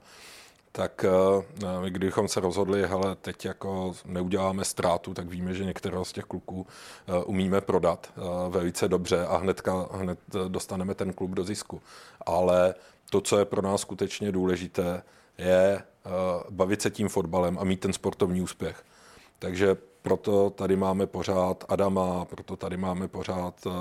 tak 0.75 1.05
eh, 1.05 1.81
my 1.81 1.89
kdybychom 1.89 2.27
se 2.27 2.39
rozhodli, 2.39 2.87
hele, 2.87 3.15
teď 3.15 3.45
jako 3.45 3.95
neuděláme 4.05 4.65
ztrátu, 4.65 5.13
tak 5.13 5.27
víme, 5.27 5.53
že 5.53 5.65
některého 5.65 6.05
z 6.05 6.13
těch 6.13 6.23
kluků 6.23 6.67
eh, 7.07 7.23
umíme 7.23 7.61
prodat 7.61 8.13
eh, 8.17 8.21
velice 8.49 8.87
dobře 8.87 9.25
a 9.25 9.37
hnedka, 9.37 9.87
hned 9.91 10.19
dostaneme 10.47 10.95
ten 10.95 11.13
klub 11.13 11.31
do 11.31 11.43
zisku. 11.43 11.81
Ale 12.25 12.75
to, 13.09 13.21
co 13.21 13.39
je 13.39 13.45
pro 13.45 13.61
nás 13.61 13.81
skutečně 13.81 14.31
důležité, 14.31 15.03
je 15.37 15.83
bavit 16.49 16.81
se 16.81 16.89
tím 16.89 17.09
fotbalem 17.09 17.57
a 17.59 17.63
mít 17.63 17.79
ten 17.79 17.93
sportovní 17.93 18.41
úspěch. 18.41 18.83
Takže 19.39 19.77
proto 20.05 20.49
tady 20.49 20.75
máme 20.75 21.07
pořád 21.07 21.63
Adama, 21.69 22.25
proto 22.25 22.55
tady 22.55 22.77
máme 22.77 23.07
pořád 23.07 23.65
uh, 23.65 23.73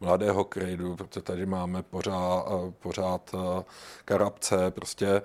mladého 0.00 0.44
Krejdu, 0.44 0.96
proto 0.96 1.20
tady 1.20 1.46
máme 1.46 1.82
pořád, 1.82 2.46
uh, 2.48 2.70
pořád 2.70 3.34
uh, 3.34 3.40
Karabce, 4.04 4.70
prostě 4.70 5.22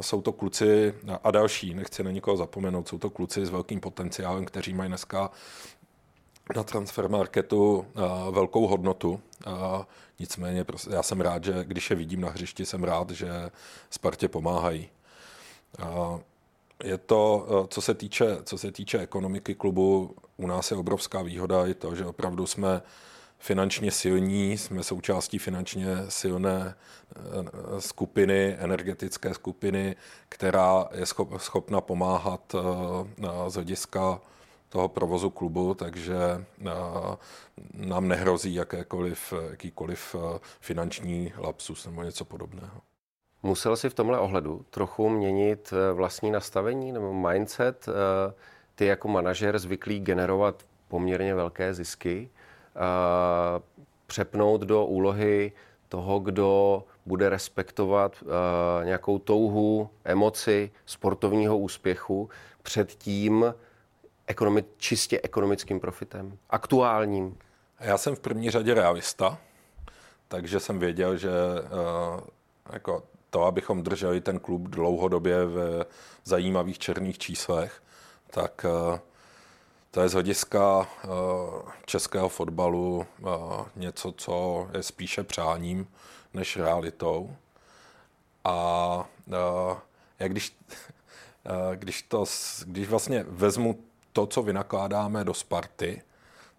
jsou 0.00 0.22
to 0.22 0.32
kluci 0.32 0.94
a 1.24 1.30
další, 1.30 1.74
nechci 1.74 2.02
na 2.02 2.10
nikoho 2.10 2.36
zapomenout, 2.36 2.88
jsou 2.88 2.98
to 2.98 3.10
kluci 3.10 3.46
s 3.46 3.50
velkým 3.50 3.80
potenciálem, 3.80 4.44
kteří 4.44 4.74
mají 4.74 4.88
dneska 4.88 5.30
na 6.56 6.62
transfer 6.62 7.08
marketu 7.08 7.78
uh, 7.78 8.34
velkou 8.34 8.66
hodnotu. 8.66 9.20
Nicméně 10.18 10.64
já 10.90 11.02
jsem 11.02 11.20
rád, 11.20 11.44
že 11.44 11.64
když 11.64 11.90
je 11.90 11.96
vidím 11.96 12.20
na 12.20 12.30
hřišti, 12.30 12.66
jsem 12.66 12.84
rád, 12.84 13.10
že 13.10 13.50
Spartě 13.90 14.28
pomáhají. 14.28 14.88
Je 16.84 16.98
to, 16.98 17.46
eh, 17.48 17.66
co 17.70 17.80
se, 17.82 17.94
týče, 17.94 18.38
co 18.44 18.58
se 18.58 18.72
týče 18.72 18.98
ekonomiky 18.98 19.54
klubu, 19.54 20.16
u 20.36 20.46
nás 20.46 20.70
je 20.70 20.76
obrovská 20.76 21.22
výhoda 21.22 21.66
i 21.66 21.74
to, 21.74 21.94
že 21.94 22.06
opravdu 22.06 22.46
jsme 22.46 22.82
finančně 23.38 23.90
silní, 23.90 24.58
jsme 24.58 24.82
součástí 24.82 25.38
finančně 25.38 25.86
silné 26.08 26.74
eh, 26.74 27.80
skupiny, 27.80 28.56
energetické 28.58 29.34
skupiny, 29.34 29.96
která 30.28 30.88
je 30.94 31.06
schopna 31.38 31.80
pomáhat 31.80 32.54
eh, 32.54 33.50
z 33.50 33.54
hlediska 33.54 34.20
toho 34.68 34.88
provozu 34.88 35.30
klubu, 35.30 35.74
takže 35.74 36.44
nám 37.74 38.08
nehrozí 38.08 38.54
jakékoliv, 38.54 39.32
jakýkoliv 39.50 40.16
finanční 40.60 41.32
lapsus 41.38 41.86
nebo 41.86 42.02
něco 42.02 42.24
podobného. 42.24 42.80
Musel 43.42 43.76
si 43.76 43.90
v 43.90 43.94
tomhle 43.94 44.18
ohledu 44.18 44.64
trochu 44.70 45.08
měnit 45.08 45.72
eh, 45.72 45.92
vlastní 45.92 46.30
nastavení 46.30 46.92
nebo 46.92 47.12
mindset? 47.12 47.88
Eh, 47.88 48.34
ty 48.74 48.86
jako 48.86 49.08
manažer 49.08 49.58
zvyklý 49.58 50.00
generovat 50.00 50.62
poměrně 50.88 51.34
velké 51.34 51.74
zisky, 51.74 52.30
eh, 52.76 52.80
přepnout 54.06 54.60
do 54.60 54.84
úlohy 54.84 55.52
toho, 55.88 56.18
kdo 56.18 56.84
bude 57.06 57.28
respektovat 57.28 58.24
nějakou 58.84 59.18
touhu, 59.18 59.90
emoci 60.04 60.70
sportovního 60.86 61.58
úspěchu 61.58 62.30
před 62.62 62.94
tím 62.94 63.54
ekonomi- 64.26 64.64
čistě 64.76 65.20
ekonomickým 65.22 65.80
profitem, 65.80 66.38
aktuálním. 66.50 67.38
Já 67.80 67.98
jsem 67.98 68.16
v 68.16 68.20
první 68.20 68.50
řadě 68.50 68.74
realista, 68.74 69.38
takže 70.28 70.60
jsem 70.60 70.78
věděl, 70.78 71.16
že 71.16 71.30
jako 72.72 73.02
to, 73.30 73.44
abychom 73.44 73.82
drželi 73.82 74.20
ten 74.20 74.38
klub 74.38 74.62
dlouhodobě 74.62 75.44
v 75.44 75.86
zajímavých 76.24 76.78
černých 76.78 77.18
číslech, 77.18 77.82
tak 78.30 78.66
to 79.90 80.00
je 80.00 80.08
z 80.08 80.12
hlediska 80.12 80.88
českého 81.86 82.28
fotbalu 82.28 83.06
něco, 83.76 84.12
co 84.12 84.68
je 84.74 84.82
spíše 84.82 85.24
přáním 85.24 85.88
než 86.34 86.56
realitou. 86.56 87.36
A 88.44 89.08
jak 90.18 90.30
když, 90.30 90.56
když, 91.74 92.02
to, 92.02 92.24
když 92.64 92.88
vlastně 92.88 93.24
vezmu 93.28 93.78
to, 94.12 94.26
co 94.26 94.42
vynakládáme 94.42 95.24
do 95.24 95.34
Sparty, 95.34 96.02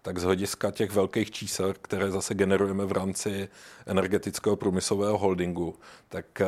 tak 0.02 0.18
z 0.18 0.22
hlediska 0.22 0.70
těch 0.70 0.90
velkých 0.90 1.30
čísel, 1.30 1.74
které 1.82 2.10
zase 2.10 2.34
generujeme 2.34 2.84
v 2.84 2.92
rámci 2.92 3.48
energetického 3.86 4.56
průmyslového 4.56 5.18
holdingu, 5.18 5.74
tak 6.08 6.42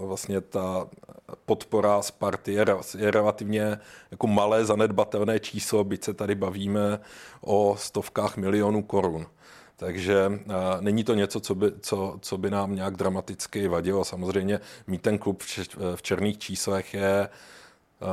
vlastně 0.00 0.40
ta 0.40 0.88
podpora 1.46 2.02
Sparty 2.02 2.52
je, 2.52 2.66
je 2.98 3.10
relativně 3.10 3.78
jako 4.10 4.26
malé 4.26 4.64
zanedbatelné 4.64 5.40
číslo, 5.40 5.84
byť 5.84 6.04
se 6.04 6.14
tady 6.14 6.34
bavíme 6.34 7.00
o 7.40 7.76
stovkách 7.78 8.36
milionů 8.36 8.82
korun. 8.82 9.26
Takže 9.76 10.28
uh, 10.28 10.54
není 10.80 11.04
to 11.04 11.14
něco, 11.14 11.40
co 11.40 11.54
by, 11.54 11.72
co, 11.80 12.18
co 12.20 12.38
by 12.38 12.50
nám 12.50 12.74
nějak 12.74 12.96
dramaticky 12.96 13.68
vadilo. 13.68 14.04
Samozřejmě 14.04 14.60
mít 14.86 15.02
ten 15.02 15.18
klub 15.18 15.42
v, 15.42 15.68
v 15.96 16.02
černých 16.02 16.38
číslech 16.38 16.94
je 16.94 17.28
uh, 18.00 18.08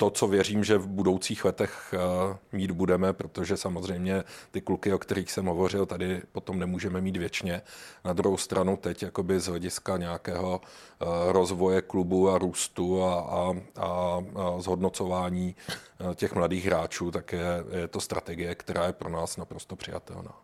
to, 0.00 0.10
co 0.10 0.26
věřím, 0.26 0.64
že 0.64 0.78
v 0.78 0.86
budoucích 0.86 1.44
letech 1.44 1.94
uh, 1.94 2.36
mít 2.52 2.70
budeme, 2.70 3.12
protože 3.12 3.56
samozřejmě 3.56 4.24
ty 4.50 4.60
kluky, 4.60 4.92
o 4.92 4.98
kterých 4.98 5.32
jsem 5.32 5.46
hovořil, 5.46 5.86
tady 5.86 6.22
potom 6.32 6.58
nemůžeme 6.58 7.00
mít 7.00 7.16
věčně. 7.16 7.62
Na 8.04 8.12
druhou 8.12 8.36
stranu 8.36 8.76
teď 8.76 9.02
jakoby 9.02 9.40
z 9.40 9.46
hlediska 9.46 9.96
nějakého 9.96 10.60
uh, 10.60 11.08
rozvoje 11.32 11.82
klubu 11.82 12.30
a 12.30 12.38
růstu 12.38 13.04
a, 13.04 13.20
a, 13.20 13.52
a, 13.76 14.20
zhodnocování 14.58 15.56
uh, 16.00 16.14
těch 16.14 16.34
mladých 16.34 16.66
hráčů, 16.66 17.10
tak 17.10 17.32
je, 17.32 17.64
je 17.80 17.88
to 17.88 18.00
strategie, 18.00 18.54
která 18.54 18.86
je 18.86 18.92
pro 18.92 19.08
nás 19.08 19.36
naprosto 19.36 19.76
přijatelná. 19.76 20.34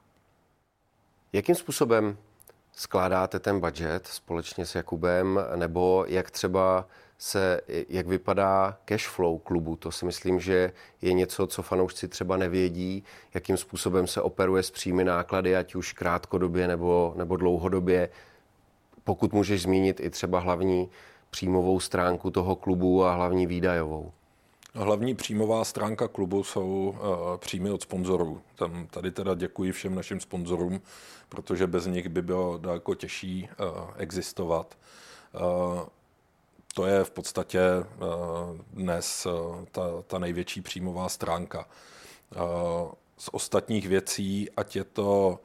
Jakým 1.32 1.54
způsobem 1.54 2.16
skládáte 2.72 3.38
ten 3.38 3.60
budget 3.60 4.06
společně 4.06 4.66
s 4.66 4.75
Jakubem, 4.75 5.40
nebo 5.56 6.04
jak 6.08 6.30
třeba 6.30 6.86
se, 7.18 7.61
jak 7.88 8.06
vypadá 8.06 8.78
cash 8.85 9.08
flow 9.08 9.38
klubu. 9.38 9.76
To 9.76 9.92
si 9.92 10.04
myslím, 10.04 10.40
že 10.40 10.73
je 11.02 11.12
něco, 11.12 11.46
co 11.46 11.62
fanoušci 11.62 12.08
třeba 12.08 12.37
nevědí, 12.37 13.04
jakým 13.35 13.56
způsobem 13.56 14.06
se 14.06 14.23
operuje 14.23 14.62
s 14.62 14.70
příjmy 14.70 15.04
náklady, 15.04 15.56
ať 15.56 15.75
už 15.75 15.92
krátkodobě 15.92 16.68
nebo, 16.68 17.14
nebo 17.16 17.37
dlouhodobě. 17.37 18.08
Pokud 19.04 19.32
můžeš 19.32 19.62
zmínit 19.62 20.00
i 20.00 20.11
třeba 20.11 20.38
hlavní 20.38 20.88
příjmovou 21.30 21.80
stránku 21.80 22.30
toho 22.30 22.56
klubu 22.56 23.04
a 23.04 23.14
hlavní 23.14 23.46
výdajovou. 23.46 24.12
Hlavní 24.75 25.14
příjmová 25.14 25.64
stránka 25.64 26.08
klubu 26.08 26.44
jsou 26.44 26.94
uh, 26.99 27.37
příjmy 27.37 27.70
od 27.70 27.82
sponzorů. 27.82 28.40
Tam, 28.54 28.87
tady 28.87 29.11
teda 29.11 29.35
děkuji 29.35 29.73
všem 29.73 29.94
našim 29.94 30.20
sponzorům, 30.20 30.80
protože 31.28 31.66
bez 31.66 31.87
nich 31.87 32.08
by 32.08 32.23
bylo 32.23 32.58
daleko 32.58 32.94
těžší 32.94 33.49
uh, 33.61 33.66
existovat. 33.96 34.78
Uh, 35.35 35.80
to 36.76 36.87
je 36.87 37.04
v 37.04 37.11
podstatě 37.11 37.61
dnes 38.73 39.26
ta, 39.73 39.83
ta 40.06 40.18
největší 40.18 40.62
příjmová 40.62 41.09
stránka. 41.09 41.68
Z 43.18 43.28
ostatních 43.33 43.88
věcí, 43.88 44.50
ať 44.56 44.76
je 44.76 44.85
to, 44.85 45.40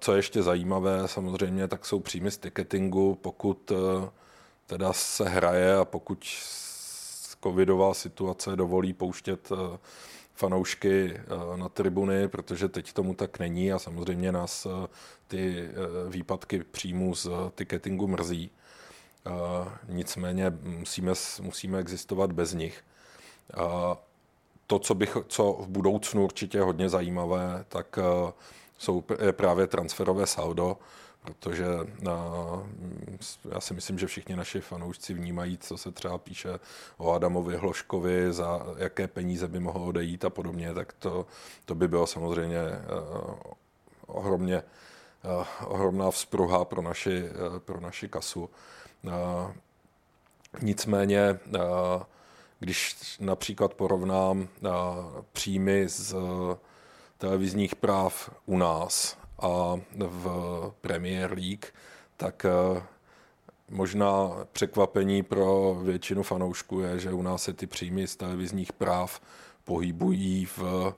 co 0.00 0.12
je 0.12 0.18
ještě 0.18 0.42
zajímavé, 0.42 1.08
samozřejmě, 1.08 1.68
tak 1.68 1.86
jsou 1.86 2.00
příjmy 2.00 2.30
z 2.30 2.38
ticketingu, 2.38 3.14
pokud 3.14 3.72
teda 4.66 4.92
se 4.92 5.28
hraje 5.28 5.76
a 5.76 5.84
pokud 5.84 6.24
covidová 7.42 7.94
situace 7.94 8.56
dovolí 8.56 8.92
pouštět 8.92 9.52
eh, 9.52 9.78
fanoušky 10.34 11.14
eh, 11.14 11.56
na 11.56 11.68
tribuny, 11.68 12.28
protože 12.28 12.68
teď 12.68 12.92
tomu 12.92 13.14
tak 13.14 13.38
není 13.38 13.72
a 13.72 13.78
samozřejmě 13.78 14.32
nás 14.32 14.66
eh, 14.66 14.88
ty 15.28 15.68
výpadky 16.08 16.64
příjmů 16.64 17.14
z 17.14 17.28
ticketingu 17.54 18.06
mrzí. 18.06 18.50
Nicméně 19.88 20.52
musíme, 20.62 21.12
musíme 21.40 21.78
existovat 21.78 22.32
bez 22.32 22.54
nich. 22.54 22.84
To, 24.66 24.78
co, 24.78 24.94
bych, 24.94 25.16
co 25.28 25.52
v 25.52 25.68
budoucnu 25.68 26.24
určitě 26.24 26.60
hodně 26.60 26.88
zajímavé, 26.88 27.64
tak 27.68 27.98
jsou 28.78 29.04
právě 29.32 29.66
transferové 29.66 30.26
saldo, 30.26 30.76
protože 31.22 31.66
na, 32.00 32.24
já 33.52 33.60
si 33.60 33.74
myslím, 33.74 33.98
že 33.98 34.06
všichni 34.06 34.36
naši 34.36 34.60
fanoušci 34.60 35.14
vnímají, 35.14 35.58
co 35.58 35.76
se 35.76 35.92
třeba 35.92 36.18
píše 36.18 36.58
o 36.98 37.12
Adamovi 37.12 37.56
Hloškovi, 37.56 38.32
za 38.32 38.66
jaké 38.76 39.08
peníze 39.08 39.48
by 39.48 39.60
mohlo 39.60 39.86
odejít 39.86 40.24
a 40.24 40.30
podobně, 40.30 40.74
tak 40.74 40.92
to, 40.92 41.26
to 41.64 41.74
by 41.74 41.88
bylo 41.88 42.06
samozřejmě 42.06 42.62
uh, 42.62 43.34
ohromně, 44.06 44.62
ohromná 45.66 46.10
vzpruha 46.10 46.64
pro 46.64 46.82
naši, 46.82 47.28
pro 47.58 47.80
naši 47.80 48.08
kasu. 48.08 48.50
Nicméně, 50.62 51.38
když 52.58 52.96
například 53.20 53.74
porovnám 53.74 54.48
příjmy 55.32 55.88
z 55.88 56.14
televizních 57.18 57.74
práv 57.76 58.30
u 58.46 58.58
nás 58.58 59.18
a 59.38 59.80
v 59.96 60.26
Premier 60.80 61.32
League, 61.32 61.66
tak 62.16 62.44
eh, 62.44 62.82
možná 63.70 64.30
překvapení 64.52 65.22
pro 65.22 65.74
většinu 65.82 66.22
fanoušků 66.22 66.80
je, 66.80 66.98
že 66.98 67.12
u 67.12 67.22
nás 67.22 67.42
se 67.42 67.52
ty 67.52 67.66
příjmy 67.66 68.06
z 68.06 68.16
televizních 68.16 68.72
práv 68.72 69.20
pohybují 69.64 70.46
v 70.46 70.94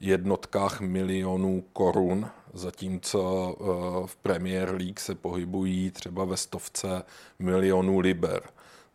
jednotkách 0.00 0.80
milionů 0.80 1.64
korun, 1.72 2.30
zatímco 2.54 3.56
eh, 3.60 4.06
v 4.06 4.16
Premier 4.16 4.70
League 4.74 5.00
se 5.00 5.14
pohybují 5.14 5.90
třeba 5.90 6.24
ve 6.24 6.36
stovce 6.36 7.02
milionů 7.38 7.98
liber. 7.98 8.42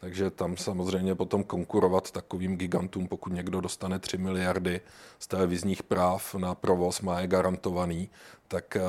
Takže 0.04 0.30
tam 0.30 0.58
samozřejmě 0.58 1.16
potom 1.16 1.44
konkurovat 1.44 2.12
takovým 2.12 2.58
gigantům, 2.58 3.08
pokud 3.08 3.34
někdo 3.34 3.62
dostane 3.62 4.00
3 4.00 4.18
miliardy 4.18 4.82
z 5.20 5.28
televizních 5.28 5.84
práv 5.84 6.36
na 6.36 6.56
provoz, 6.56 7.02
má 7.02 7.20
je 7.20 7.28
garantovaný, 7.28 8.10
tak 8.48 8.76
eh, 8.76 8.82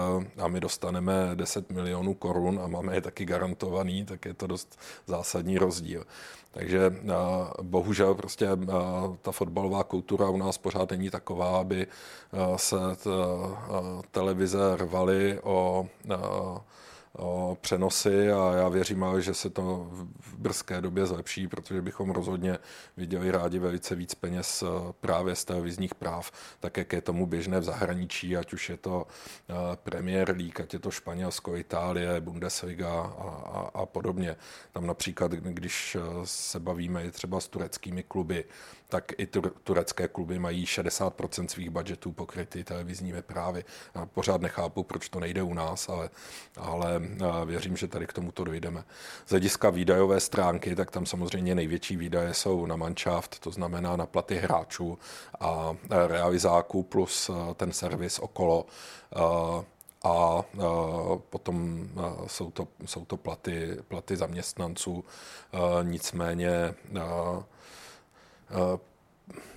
a 0.42 0.48
my 0.48 0.60
dostaneme 0.60 1.30
10 1.34 1.70
milionů 1.70 2.14
korun 2.14 2.60
a 2.64 2.66
máme 2.66 2.94
je 2.94 3.00
taky 3.00 3.24
garantovaný, 3.24 4.04
tak 4.04 4.24
je 4.24 4.34
to 4.34 4.46
dost 4.46 4.78
zásadní 5.06 5.58
rozdíl. 5.58 6.06
Takže 6.50 6.80
eh, 6.80 7.12
bohužel 7.62 8.14
prostě 8.14 8.46
eh, 8.46 8.66
ta 9.22 9.32
fotbalová 9.32 9.84
kultura 9.84 10.28
u 10.28 10.36
nás 10.36 10.58
pořád 10.58 10.90
není 10.90 11.10
taková, 11.10 11.58
aby 11.58 11.86
se 12.56 12.76
televize 14.10 14.76
rvaly 14.76 15.38
o 15.42 15.86
o 16.06 16.64
přenosy 17.60 18.32
a 18.32 18.52
já 18.54 18.68
věřím, 18.68 19.04
že 19.18 19.34
se 19.34 19.50
to 19.50 19.86
v 20.18 20.38
brzké 20.38 20.80
době 20.80 21.06
zlepší, 21.06 21.48
protože 21.48 21.82
bychom 21.82 22.10
rozhodně 22.10 22.58
viděli 22.96 23.30
rádi 23.30 23.58
velice 23.58 23.94
víc 23.94 24.14
peněz 24.14 24.62
eh, 24.62 24.92
právě 25.00 25.36
z 25.36 25.44
televizních 25.44 25.94
práv, 25.94 26.32
tak 26.60 26.76
jak 26.76 26.92
je 26.92 27.00
tomu 27.00 27.26
běžné 27.26 27.60
v 27.60 27.64
zahraničí, 27.64 28.36
ať 28.36 28.52
už 28.52 28.70
je 28.70 28.76
to 28.76 29.06
eh, 29.48 29.54
Premier 29.76 30.36
League, 30.36 30.60
ať 30.60 30.72
je 30.72 30.78
to 30.78 30.90
Španělsko, 30.90 31.56
Itálie, 31.56 32.20
Bundesliga 32.20 32.92
a, 32.92 33.28
a, 33.52 33.70
a 33.74 33.86
podobně. 33.86 34.36
Tam 34.72 34.86
například, 34.86 35.30
když 35.30 35.96
eh, 35.96 36.00
se 36.24 36.60
bavíme 36.60 37.04
i 37.04 37.10
třeba 37.10 37.40
s 37.40 37.48
tureckými 37.48 38.02
kluby, 38.02 38.44
tak 38.94 39.12
i 39.18 39.26
turecké 39.64 40.08
kluby 40.08 40.38
mají 40.38 40.64
60% 40.64 41.46
svých 41.46 41.70
budgetů 41.70 42.12
pokryty 42.12 42.64
televizními 42.64 43.22
právy. 43.22 43.64
A 43.94 44.06
pořád 44.06 44.40
nechápu, 44.40 44.82
proč 44.82 45.08
to 45.08 45.20
nejde 45.20 45.42
u 45.42 45.54
nás, 45.54 45.88
ale, 45.88 46.10
ale 46.56 47.00
věřím, 47.44 47.76
že 47.76 47.88
tady 47.88 48.06
k 48.06 48.12
tomuto 48.12 48.44
dojdeme. 48.44 48.84
Z 49.26 49.30
hlediska 49.30 49.70
výdajové 49.70 50.20
stránky, 50.20 50.76
tak 50.76 50.90
tam 50.90 51.06
samozřejmě 51.06 51.54
největší 51.54 51.96
výdaje 51.96 52.34
jsou 52.34 52.66
na 52.66 52.76
manšaft, 52.76 53.38
to 53.38 53.50
znamená 53.50 53.96
na 53.96 54.06
platy 54.06 54.36
hráčů 54.36 54.98
a 55.40 55.76
realizáků 56.06 56.82
plus 56.82 57.30
ten 57.54 57.72
servis 57.72 58.18
okolo 58.18 58.66
a 60.04 60.44
potom 61.30 61.88
jsou 62.26 62.50
to, 62.50 62.68
jsou 62.86 63.04
to 63.04 63.16
platy, 63.16 63.76
platy 63.88 64.16
zaměstnanců. 64.16 65.04
Nicméně 65.82 66.74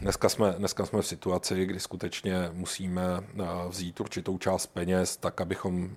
Dneska 0.02 0.30
jsme, 0.30 0.56
dneska 0.58 0.86
jsme 0.86 1.02
v 1.02 1.08
situaci, 1.08 1.66
kdy 1.66 1.80
skutečně 1.80 2.50
musíme 2.54 3.04
vzít 3.70 4.00
určitou 4.00 4.38
část 4.38 4.68
peněz, 4.68 5.18
tak 5.18 5.42
abychom 5.42 5.90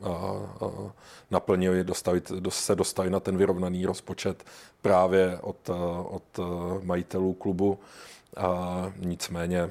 naplnili, 1.30 1.84
dostavit, 1.84 2.32
se 2.48 2.74
dostali 2.74 3.10
na 3.10 3.20
ten 3.20 3.36
vyrovnaný 3.36 3.86
rozpočet 3.86 4.44
právě 4.82 5.38
od, 5.38 5.70
od 6.10 6.40
majitelů 6.82 7.32
klubu. 7.32 7.78
A 8.36 8.92
nicméně 8.96 9.70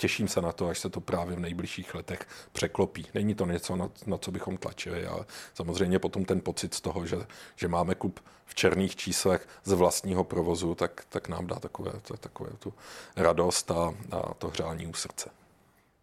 těším 0.00 0.28
se 0.28 0.40
na 0.40 0.52
to, 0.52 0.68
až 0.68 0.78
se 0.78 0.88
to 0.90 1.00
právě 1.00 1.36
v 1.36 1.40
nejbližších 1.40 1.94
letech 1.94 2.20
překlopí. 2.52 3.06
Není 3.14 3.34
to 3.34 3.46
něco, 3.46 3.76
na, 3.76 3.90
na 4.06 4.18
co 4.18 4.30
bychom 4.30 4.56
tlačili, 4.56 5.06
ale 5.06 5.24
samozřejmě 5.54 5.98
potom 5.98 6.24
ten 6.24 6.40
pocit 6.40 6.74
z 6.74 6.80
toho, 6.80 7.06
že, 7.06 7.16
že 7.56 7.68
máme 7.68 7.94
klub 7.94 8.20
v 8.46 8.54
černých 8.54 8.96
číslech 8.96 9.48
z 9.64 9.72
vlastního 9.72 10.24
provozu, 10.24 10.74
tak, 10.74 11.04
tak 11.08 11.28
nám 11.28 11.46
dá 11.46 11.56
takové, 11.56 11.92
takové 12.20 12.50
tu 12.58 12.74
radost 13.16 13.70
a, 13.70 13.94
a 14.10 14.34
to 14.34 14.48
hřání 14.48 14.86
u 14.86 14.92
srdce. 14.92 15.30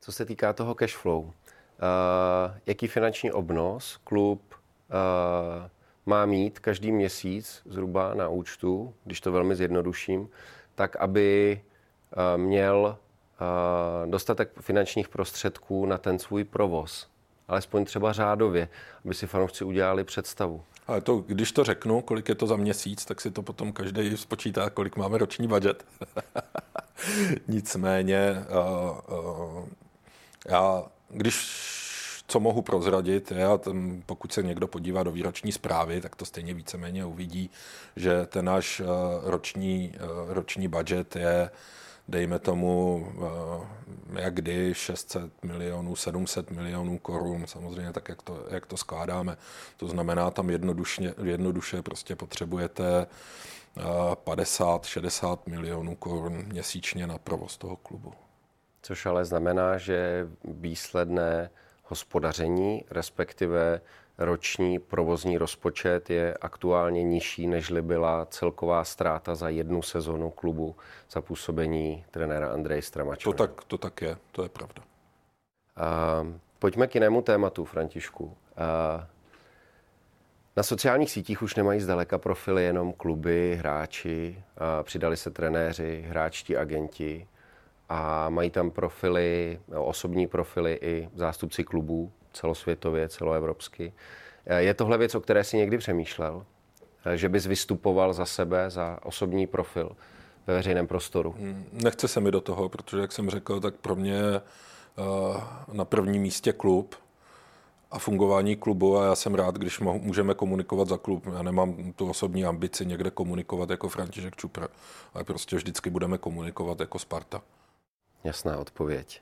Co 0.02 0.12
se 0.12 0.26
týká 0.26 0.54
toho 0.54 0.76
cash 0.76 0.96
flow, 0.96 1.22
uh, 1.22 1.32
jaký 2.66 2.88
finanční 2.88 3.32
obnos 3.32 4.00
klub 4.04 4.42
uh, 4.54 5.70
má 6.06 6.26
mít 6.26 6.60
každý 6.60 6.92
měsíc 6.92 7.62
zhruba 7.66 8.14
na 8.14 8.30
účtu, 8.30 8.94
když 9.04 9.22
to 9.22 9.32
velmi 9.32 9.56
zjednoduším, 9.56 10.30
tak 10.76 10.96
aby 10.96 11.62
uh, 12.18 12.42
měl 12.42 12.98
dostatek 14.06 14.52
finančních 14.62 15.10
prostředků 15.10 15.86
na 15.86 15.98
ten 15.98 16.20
svůj 16.20 16.44
provoz. 16.44 17.08
Alespoň 17.48 17.86
třeba 17.86 18.14
řádově, 18.14 18.70
aby 19.06 19.14
si 19.14 19.28
fanoušci 19.28 19.64
udělali 19.64 20.04
představu. 20.04 20.64
Ale 20.88 21.02
to, 21.02 21.18
když 21.18 21.52
to 21.52 21.64
řeknu, 21.64 22.02
kolik 22.02 22.30
je 22.30 22.36
to 22.36 22.48
za 22.48 22.56
měsíc, 22.56 23.06
tak 23.06 23.22
si 23.22 23.32
to 23.32 23.42
potom 23.42 23.74
každý 23.74 24.18
spočítá, 24.18 24.70
kolik 24.70 24.96
máme 24.96 25.18
roční 25.18 25.48
budget. 25.48 25.86
Nicméně, 27.48 28.46
uh, 29.10 29.18
uh, 29.18 29.66
já, 30.50 30.84
když 31.10 31.68
co 32.28 32.40
mohu 32.40 32.62
prozradit, 32.62 33.32
je, 33.32 33.58
tam, 33.60 34.04
pokud 34.06 34.34
se 34.34 34.44
někdo 34.44 34.68
podívá 34.68 35.04
do 35.04 35.12
výroční 35.12 35.52
zprávy, 35.52 36.02
tak 36.02 36.16
to 36.16 36.26
stejně 36.26 36.54
víceméně 36.54 37.06
uvidí, 37.06 37.50
že 37.96 38.26
ten 38.26 38.46
náš 38.46 38.82
roční, 39.24 39.94
roční 40.28 40.68
budget 40.68 41.16
je 41.16 41.50
dejme 42.08 42.40
tomu, 42.40 42.96
uh, 43.18 44.20
jak 44.20 44.34
kdy 44.34 44.74
600 44.74 45.44
milionů, 45.44 45.96
700 45.96 46.52
milionů 46.52 46.98
korun, 46.98 47.48
samozřejmě 47.48 47.94
tak, 47.94 48.10
jak 48.10 48.22
to, 48.22 48.46
jak 48.50 48.66
to 48.66 48.78
skládáme. 48.78 49.38
To 49.78 49.88
znamená, 49.88 50.32
tam 50.32 50.50
jednoduše, 50.50 51.14
jednoduše 51.24 51.82
prostě 51.82 52.16
potřebujete 52.16 53.08
50-60 53.78 55.40
milionů 55.46 55.96
korun 55.96 56.46
měsíčně 56.46 57.08
na 57.08 57.18
provoz 57.18 57.58
toho 57.58 57.76
klubu. 57.76 58.14
Což 58.82 59.06
ale 59.06 59.26
znamená, 59.26 59.78
že 59.78 60.28
výsledné 60.44 61.50
hospodaření, 61.84 62.84
respektive 62.90 63.82
roční 64.18 64.80
provozní 64.80 65.38
rozpočet 65.38 66.10
je 66.10 66.34
aktuálně 66.42 67.04
nižší, 67.04 67.48
nežli 67.48 67.82
byla 67.82 68.26
celková 68.26 68.84
ztráta 68.84 69.36
za 69.36 69.50
jednu 69.50 69.82
sezonu 69.82 70.30
klubu 70.30 70.76
za 71.12 71.22
působení 71.22 72.06
trenéra 72.12 72.50
Andrej 72.50 72.82
Stramačka. 72.82 73.32
To 73.32 73.38
tak, 73.38 73.64
to 73.64 73.78
tak 73.78 74.02
je, 74.02 74.18
to 74.32 74.44
je 74.44 74.50
pravda. 74.50 74.82
A, 75.76 76.26
pojďme 76.60 76.88
k 76.88 76.96
jinému 76.96 77.22
tématu, 77.22 77.66
Františku. 77.66 78.38
A, 78.58 79.08
na 80.58 80.64
sociálních 80.64 81.12
sítích 81.12 81.42
už 81.42 81.56
nemají 81.56 81.82
zdaleka 81.82 82.18
profily 82.18 82.64
jenom 82.64 82.94
kluby, 82.94 83.56
hráči, 83.60 84.44
a 84.58 84.84
přidali 84.84 85.18
se 85.18 85.32
trenéři, 85.32 86.06
hráčtí 86.10 86.58
agenti 86.58 87.28
a 87.90 88.30
mají 88.30 88.50
tam 88.50 88.72
profily, 88.72 89.60
osobní 89.76 90.28
profily 90.28 90.80
i 90.82 91.10
zástupci 91.16 91.64
klubů 91.64 92.12
celosvětově, 92.38 93.10
celoevropsky. 93.10 93.94
Je 94.58 94.74
tohle 94.74 94.98
věc, 94.98 95.16
o 95.16 95.22
které 95.22 95.44
si 95.44 95.58
někdy 95.58 95.78
přemýšlel? 95.78 96.46
Že 97.16 97.30
bys 97.30 97.46
vystupoval 97.46 98.14
za 98.14 98.26
sebe, 98.26 98.70
za 98.70 99.00
osobní 99.04 99.48
profil 99.48 99.92
ve 100.48 100.54
veřejném 100.54 100.88
prostoru? 100.88 101.36
Hmm, 101.38 101.66
nechce 101.72 102.08
se 102.08 102.20
mi 102.20 102.32
do 102.32 102.42
toho, 102.42 102.70
protože, 102.70 103.02
jak 103.02 103.12
jsem 103.12 103.30
řekl, 103.30 103.60
tak 103.60 103.76
pro 103.76 103.96
mě 103.96 104.22
eh, 104.36 104.42
na 105.74 105.86
prvním 105.86 106.22
místě 106.22 106.54
klub 106.54 106.96
a 107.92 108.00
fungování 108.00 108.56
klubu 108.56 108.98
a 108.98 109.06
já 109.06 109.16
jsem 109.16 109.36
rád, 109.36 109.56
když 109.56 109.80
můžeme 109.80 110.34
komunikovat 110.34 110.88
za 110.88 110.98
klub. 110.98 111.26
Já 111.36 111.42
nemám 111.42 111.94
tu 111.94 112.10
osobní 112.10 112.46
ambici 112.46 112.86
někde 112.86 113.12
komunikovat 113.12 113.70
jako 113.70 113.90
František 113.90 114.36
Čupr, 114.36 114.68
ale 115.14 115.24
prostě 115.24 115.56
vždycky 115.56 115.90
budeme 115.90 116.18
komunikovat 116.18 116.80
jako 116.80 117.00
Sparta. 117.00 117.42
Jasná 118.24 118.58
odpověď. 118.58 119.22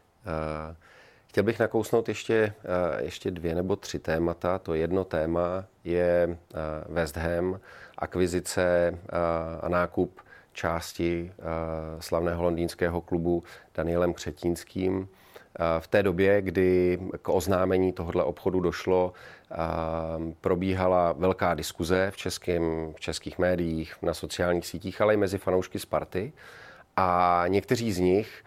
Uh... 0.70 0.76
Chtěl 1.36 1.44
bych 1.44 1.60
nakousnout 1.60 2.10
ještě, 2.10 2.54
eh, 2.64 3.04
ještě 3.04 3.32
dvě 3.32 3.56
nebo 3.56 3.76
tři 3.76 4.00
témata. 4.00 4.60
To 4.60 4.74
jedno 4.74 5.04
téma 5.04 5.66
je 5.84 6.30
eh, 6.32 6.58
West 6.90 7.18
Ham, 7.18 7.60
akvizice 7.98 8.94
eh, 8.94 9.18
a 9.62 9.70
nákup 9.70 10.22
části 10.54 11.32
slavného 12.00 12.44
londýnského 12.44 13.02
klubu 13.02 13.44
Danielem 13.76 14.14
Křetínským. 14.14 15.08
V 15.80 15.88
té 15.88 16.04
době, 16.04 16.42
kdy 16.42 17.00
k 17.22 17.30
oznámení 17.30 17.94
tohoto 17.94 18.26
obchodu 18.26 18.60
došlo, 18.60 19.14
probíhala 20.42 21.12
velká 21.12 21.54
diskuze 21.54 22.12
v, 22.12 22.18
českém, 22.18 22.94
v 22.96 23.00
českých 23.00 23.40
médiích, 23.40 23.96
na 24.02 24.14
sociálních 24.14 24.68
sítích, 24.68 25.02
ale 25.02 25.14
i 25.14 25.18
mezi 25.18 25.38
fanoušky 25.38 25.80
Sparty. 25.80 26.34
A 26.96 27.44
někteří 27.48 27.92
z 27.92 28.00
nich 28.00 28.44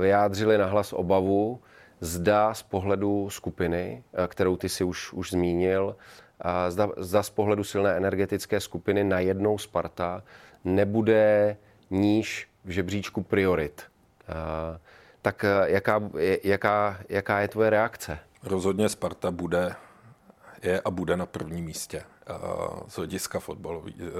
vyjádřili 0.00 0.58
nahlas 0.58 0.92
obavu, 0.92 1.60
zda 2.00 2.54
z 2.54 2.62
pohledu 2.62 3.30
skupiny, 3.30 4.04
eh, 4.14 4.28
kterou 4.28 4.56
ty 4.56 4.68
si 4.68 4.84
už, 4.84 5.12
už 5.12 5.30
zmínil, 5.30 5.96
zda, 6.68 6.88
zda 6.96 7.22
z 7.22 7.30
pohledu 7.30 7.64
silné 7.64 7.96
energetické 7.96 8.60
skupiny 8.60 9.04
najednou 9.04 9.58
Sparta 9.58 10.22
nebude 10.64 11.56
níž 11.90 12.48
v 12.64 12.70
žebříčku 12.70 13.22
priorit. 13.22 13.82
Tak 15.22 15.44
eh, 15.44 15.70
jaká, 15.70 16.02
jaká, 16.44 16.98
jaká 17.08 17.40
je 17.40 17.48
tvoje 17.48 17.70
reakce? 17.70 18.18
Rozhodně 18.42 18.88
Sparta 18.88 19.30
bude, 19.30 19.74
je 20.62 20.80
a 20.80 20.90
bude 20.90 21.16
na 21.16 21.26
prvním 21.26 21.64
místě 21.64 22.02
eh, 22.02 22.34
z 22.88 22.96
hlediska 22.96 23.40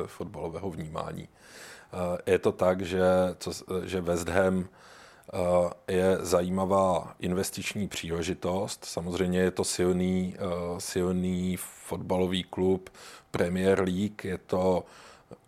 fotbalového 0.06 0.70
vnímání. 0.70 1.28
Je 2.26 2.38
to 2.38 2.52
tak, 2.52 2.82
že, 2.82 3.02
co, 3.38 3.52
že 3.84 4.00
West 4.00 4.28
Ham 4.28 4.68
je 5.88 6.18
zajímavá 6.20 7.14
investiční 7.18 7.88
příležitost. 7.88 8.84
Samozřejmě 8.84 9.40
je 9.40 9.50
to 9.50 9.64
silný, 9.64 10.34
eh, 10.38 10.80
silný 10.80 11.56
fotbalový 11.56 12.44
klub 12.44 12.90
Premier 13.30 13.80
League, 13.80 14.24
je 14.24 14.38
to 14.38 14.84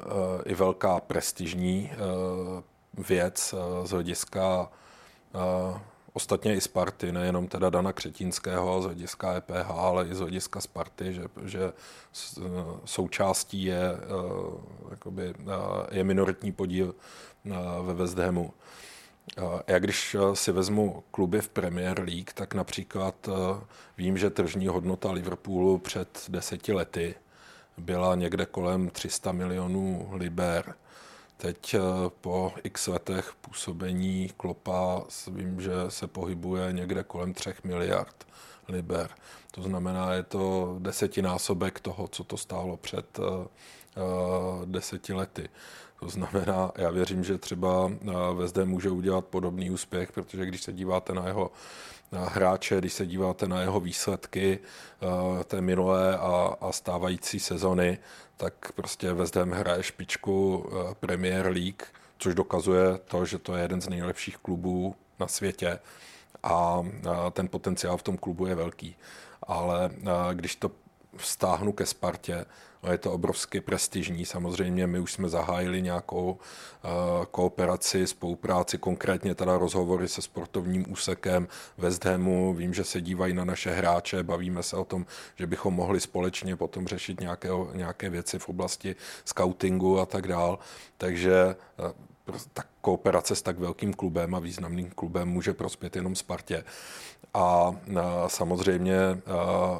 eh, 0.00 0.04
i 0.44 0.54
velká 0.54 1.00
prestižní 1.00 1.90
věc 2.94 3.54
z 3.84 3.90
hlediska 3.90 4.68
ostatně 6.12 6.54
i 6.54 6.60
Sparty, 6.60 7.12
nejenom 7.12 7.48
teda 7.48 7.70
Dana 7.70 7.92
Křetínského 7.92 8.82
z 8.82 8.84
hlediska 8.84 9.36
EPH, 9.36 9.70
ale 9.70 10.08
i 10.08 10.14
z 10.14 10.18
hlediska 10.18 10.60
Sparty, 10.60 11.14
že, 11.14 11.22
že 11.44 11.72
součástí 12.84 13.64
je, 13.64 13.96
jakoby, 14.90 15.34
je 15.90 16.04
minoritní 16.04 16.52
podíl 16.52 16.94
ve 17.82 17.94
West 17.94 18.18
Hamu. 18.18 18.52
Já 19.66 19.78
když 19.78 20.14
eh, 20.14 20.36
si 20.36 20.52
vezmu 20.52 21.04
kluby 21.10 21.40
v 21.40 21.48
Premier 21.48 22.00
League, 22.00 22.32
tak 22.34 22.54
například 22.54 23.28
eh, 23.28 23.64
vím, 23.98 24.18
že 24.18 24.30
tržní 24.30 24.66
hodnota 24.66 25.12
Liverpoolu 25.12 25.78
před 25.78 26.24
deseti 26.28 26.72
lety 26.72 27.14
byla 27.78 28.14
někde 28.14 28.46
kolem 28.46 28.90
300 28.90 29.32
milionů 29.32 30.08
liber. 30.12 30.74
Teď 31.36 31.74
eh, 31.74 31.80
po 32.20 32.52
x 32.64 32.86
letech 32.86 33.32
působení 33.40 34.30
Klopa 34.36 35.02
vím, 35.30 35.60
že 35.60 35.72
se 35.88 36.06
pohybuje 36.06 36.72
někde 36.72 37.02
kolem 37.02 37.34
3 37.34 37.50
miliard 37.64 38.26
liber. 38.68 39.10
To 39.50 39.62
znamená, 39.62 40.12
je 40.12 40.22
to 40.22 40.76
desetinásobek 40.78 41.80
toho, 41.80 42.08
co 42.08 42.24
to 42.24 42.36
stálo 42.36 42.76
před 42.76 43.18
deseti 44.64 45.12
lety. 45.12 45.48
To 46.00 46.08
znamená, 46.08 46.72
já 46.76 46.90
věřím, 46.90 47.24
že 47.24 47.38
třeba 47.38 47.92
Vezde 48.34 48.64
může 48.64 48.90
udělat 48.90 49.24
podobný 49.24 49.70
úspěch, 49.70 50.12
protože 50.12 50.46
když 50.46 50.62
se 50.62 50.72
díváte 50.72 51.14
na 51.14 51.26
jeho 51.26 51.50
na 52.12 52.28
hráče, 52.28 52.78
když 52.78 52.92
se 52.92 53.06
díváte 53.06 53.48
na 53.48 53.60
jeho 53.60 53.80
výsledky 53.80 54.58
eh, 54.58 55.44
té 55.44 55.60
minulé 55.60 56.16
a, 56.18 56.56
a 56.60 56.72
stávající 56.72 57.40
sezony, 57.40 57.98
tak 58.36 58.72
prostě 58.72 59.08
Ham 59.34 59.50
hraje 59.50 59.82
špičku 59.82 60.66
eh, 60.66 60.94
Premier 61.00 61.46
League, 61.46 61.82
což 62.18 62.34
dokazuje 62.34 62.98
to, 62.98 63.24
že 63.24 63.38
to 63.38 63.56
je 63.56 63.62
jeden 63.62 63.80
z 63.80 63.88
nejlepších 63.88 64.36
klubů 64.36 64.94
na 65.20 65.28
světě 65.28 65.78
a 66.42 66.82
ten 67.30 67.48
potenciál 67.48 67.96
v 67.96 68.02
tom 68.02 68.16
klubu 68.16 68.46
je 68.46 68.54
velký. 68.54 68.96
Ale 69.42 69.90
eh, 69.92 70.08
když 70.34 70.56
to 70.56 70.70
vztáhnu 71.16 71.72
ke 71.72 71.86
Spartě, 71.86 72.44
je 72.90 72.98
to 72.98 73.12
obrovsky 73.12 73.60
prestižní. 73.60 74.24
Samozřejmě 74.24 74.86
my 74.86 74.98
už 74.98 75.12
jsme 75.12 75.28
zahájili 75.28 75.82
nějakou 75.82 76.30
uh, 76.30 77.24
kooperaci, 77.24 78.06
spolupráci, 78.06 78.78
konkrétně 78.78 79.34
teda 79.34 79.58
rozhovory 79.58 80.08
se 80.08 80.22
sportovním 80.22 80.92
úsekem 80.92 81.48
West 81.78 82.04
Hamu. 82.04 82.54
Vím, 82.54 82.74
že 82.74 82.84
se 82.84 83.00
dívají 83.00 83.34
na 83.34 83.44
naše 83.44 83.70
hráče, 83.70 84.22
bavíme 84.22 84.62
se 84.62 84.76
o 84.76 84.84
tom, 84.84 85.06
že 85.36 85.46
bychom 85.46 85.74
mohli 85.74 86.00
společně 86.00 86.56
potom 86.56 86.86
řešit 86.86 87.20
nějaké, 87.20 87.48
nějaké 87.74 88.10
věci 88.10 88.38
v 88.38 88.48
oblasti 88.48 88.96
scoutingu 89.24 90.00
a 90.00 90.06
tak 90.06 90.28
dál. 90.28 90.58
Takže 90.96 91.56
uh, 91.78 91.90
tak 92.52 92.66
kooperace 92.80 93.36
s 93.36 93.42
tak 93.42 93.58
velkým 93.58 93.94
klubem 93.94 94.34
a 94.34 94.38
významným 94.38 94.90
klubem 94.90 95.28
může 95.28 95.52
prospět 95.52 95.96
jenom 95.96 96.14
Spartě. 96.14 96.64
A 97.34 97.76
samozřejmě 98.26 98.96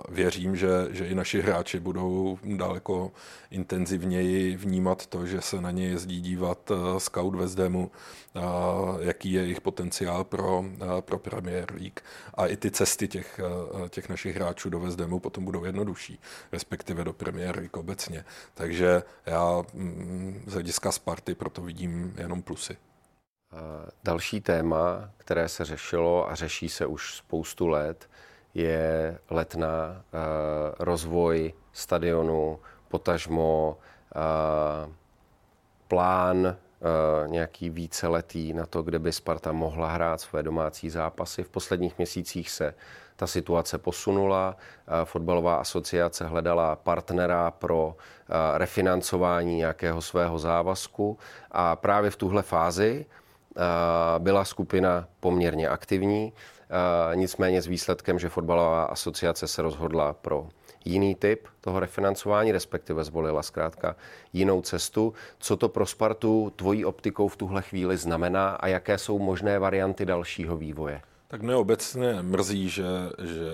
věřím, 0.08 0.56
že, 0.56 0.68
že 0.90 1.06
i 1.06 1.14
naši 1.14 1.40
hráči 1.40 1.80
budou 1.80 2.38
daleko 2.56 3.12
intenzivněji 3.50 4.56
vnímat 4.56 5.06
to, 5.06 5.26
že 5.26 5.40
se 5.40 5.61
na 5.61 5.70
ně 5.70 5.88
jezdí 5.88 6.20
dívat 6.20 6.72
scout 6.98 7.34
ve 7.34 7.48
Zdemu, 7.48 7.90
jaký 9.00 9.32
je 9.32 9.42
jejich 9.42 9.61
potenciál 9.61 10.24
pro, 10.24 10.64
pro 11.00 11.18
Premier 11.18 11.72
League. 11.72 12.00
A 12.34 12.46
i 12.46 12.56
ty 12.56 12.70
cesty 12.70 13.08
těch, 13.08 13.40
těch 13.90 14.08
našich 14.08 14.37
hráčů 14.37 14.70
do 14.70 14.80
Vezdemu 14.80 15.18
potom 15.20 15.44
budou 15.44 15.64
jednodušší, 15.64 16.20
respektive 16.52 17.04
do 17.04 17.12
Premier 17.12 17.56
League 17.56 17.76
obecně. 17.76 18.24
Takže 18.54 19.02
já 19.26 19.62
mm, 19.74 20.42
z 20.46 20.52
hlediska 20.52 20.92
Sparty 20.92 21.34
proto 21.34 21.62
vidím 21.62 22.14
jenom 22.18 22.42
plusy. 22.42 22.76
Další 24.04 24.40
téma, 24.40 25.11
které 25.16 25.48
se 25.48 25.64
řešilo 25.64 26.30
a 26.30 26.34
řeší 26.34 26.68
se 26.68 26.87
už 26.87 27.14
spoustu 27.14 27.66
let, 27.66 28.11
je 28.54 29.18
letná 29.30 30.02
rozvoj 30.78 31.54
stadionu, 31.72 32.61
potažmo 32.88 33.78
plán 35.88 36.56
nějaký 37.26 37.70
víceletý 37.70 38.52
na 38.52 38.66
to, 38.66 38.82
kde 38.82 38.98
by 38.98 39.12
Sparta 39.12 39.52
mohla 39.52 39.92
hrát 39.92 40.20
své 40.20 40.42
domácí 40.42 40.90
zápasy. 40.90 41.42
V 41.42 41.48
posledních 41.48 41.98
měsících 41.98 42.50
se 42.50 42.74
ta 43.16 43.26
situace 43.26 43.78
posunula. 43.78 44.56
Fotbalová 45.04 45.56
asociace 45.56 46.26
hledala 46.26 46.76
partnera 46.76 47.50
pro 47.50 47.96
refinancování 48.54 49.56
nějakého 49.56 50.02
svého 50.02 50.38
závazku 50.38 51.18
a 51.50 51.76
právě 51.76 52.11
v 52.11 52.16
tuhle 52.16 52.42
fázi 52.42 53.06
byla 54.18 54.44
skupina 54.44 55.08
poměrně 55.20 55.68
aktivní, 55.68 56.32
nicméně 57.14 57.62
s 57.62 57.66
výsledkem, 57.66 58.18
že 58.18 58.28
fotbalová 58.28 58.84
asociace 58.84 59.48
se 59.48 59.62
rozhodla 59.62 60.12
pro 60.12 60.48
jiný 60.84 61.14
typ 61.14 61.48
toho 61.61 61.80
refinancování, 61.80 62.52
respektive 62.52 63.04
zvolila 63.04 63.42
zkrátka 63.42 63.96
jinou 64.32 64.62
cestu. 64.62 65.14
Co 65.38 65.56
to 65.56 65.68
pro 65.68 65.87
Spartu 65.87 66.52
tvojí 66.56 66.84
optikou 66.84 67.28
v 67.28 67.37
tuhle 67.37 67.62
chvíli 67.62 67.96
znamená 67.96 68.50
a 68.50 68.66
jaké 68.66 68.98
jsou 68.98 69.18
možné 69.18 69.58
varianty 69.58 70.06
dalšího 70.06 70.56
vývoje? 70.56 71.02
Tak 71.28 71.42
mě 71.42 71.54
obecně 71.54 72.22
mrzí, 72.22 72.68
že, 72.68 72.87
že 73.22 73.50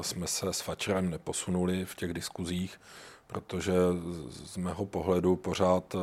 jsme 0.00 0.26
se 0.26 0.52
s 0.52 0.60
Fačerem 0.60 1.10
neposunuli 1.10 1.84
v 1.84 1.94
těch 1.94 2.14
diskuzích, 2.14 2.80
protože 3.26 3.72
z 4.28 4.56
mého 4.56 4.86
pohledu 4.86 5.36
pořád 5.36 5.96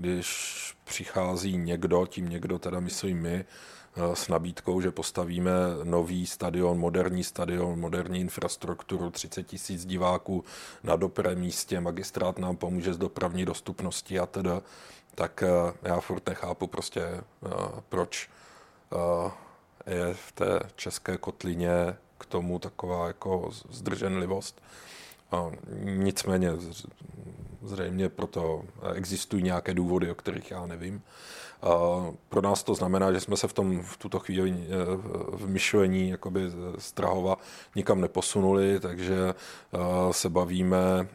když 0.00 0.56
přichází 0.84 1.56
někdo, 1.56 2.06
tím 2.06 2.28
někdo 2.28 2.58
teda 2.58 2.80
myslím 2.80 3.22
my, 3.22 3.44
eh, 3.44 4.16
s 4.16 4.28
nabídkou, 4.28 4.80
že 4.80 4.90
postavíme 4.90 5.52
nový 5.84 6.26
stadion, 6.26 6.78
moderní 6.78 7.24
stadion, 7.24 7.80
moderní 7.80 8.20
infrastrukturu, 8.20 9.10
30 9.10 9.42
tisíc 9.42 9.86
diváků 9.86 10.44
na 10.82 10.96
dobrém 10.96 11.38
místě, 11.38 11.80
magistrát 11.80 12.38
nám 12.38 12.56
pomůže 12.56 12.94
s 12.94 12.98
dopravní 12.98 13.44
dostupností 13.44 14.18
a 14.18 14.26
teda, 14.26 14.62
tak 15.14 15.42
eh, 15.42 15.72
já 15.82 16.00
furt 16.00 16.28
nechápu 16.28 16.66
prostě, 16.66 17.00
eh, 17.00 17.22
proč 17.88 18.30
je 19.86 20.14
v 20.14 20.32
té 20.32 20.60
české 20.76 21.18
kotlině 21.18 21.96
k 22.18 22.26
tomu 22.26 22.58
taková 22.58 23.06
jako 23.06 23.50
zdrženlivost. 23.70 24.62
Nicméně 25.82 26.50
Zřejmě 27.62 28.08
proto 28.08 28.62
existují 28.94 29.42
nějaké 29.42 29.74
důvody, 29.74 30.10
o 30.10 30.14
kterých 30.14 30.50
já 30.50 30.66
nevím. 30.66 31.02
Pro 32.28 32.42
nás 32.42 32.62
to 32.62 32.74
znamená, 32.74 33.12
že 33.12 33.20
jsme 33.20 33.36
se 33.36 33.48
v, 33.48 33.52
tom, 33.52 33.82
v 33.82 33.96
tuto 33.96 34.18
chvíli 34.18 34.50
e, 34.50 34.56
v 35.36 35.48
myšlení 35.48 36.08
jakoby 36.08 36.40
z 36.78 36.92
Trahova 36.92 37.36
nikam 37.76 38.00
neposunuli, 38.00 38.80
takže 38.80 39.34
se 40.10 40.28
bavíme 40.28 41.08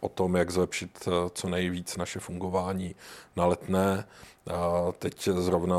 o 0.00 0.08
tom, 0.08 0.36
jak 0.36 0.50
zlepšit 0.50 1.08
co 1.32 1.48
nejvíc 1.48 1.96
naše 1.96 2.20
fungování 2.20 2.94
na 3.36 3.46
letné. 3.46 4.04
Teď 4.98 5.28
zrovna 5.28 5.78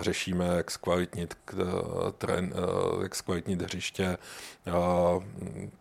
řešíme, 0.00 0.46
jak 0.46 0.70
zkvalitnit, 0.70 1.36
tren, 2.18 2.54
jak 3.02 3.14
zkvalitnit 3.14 3.62
hřiště 3.62 4.18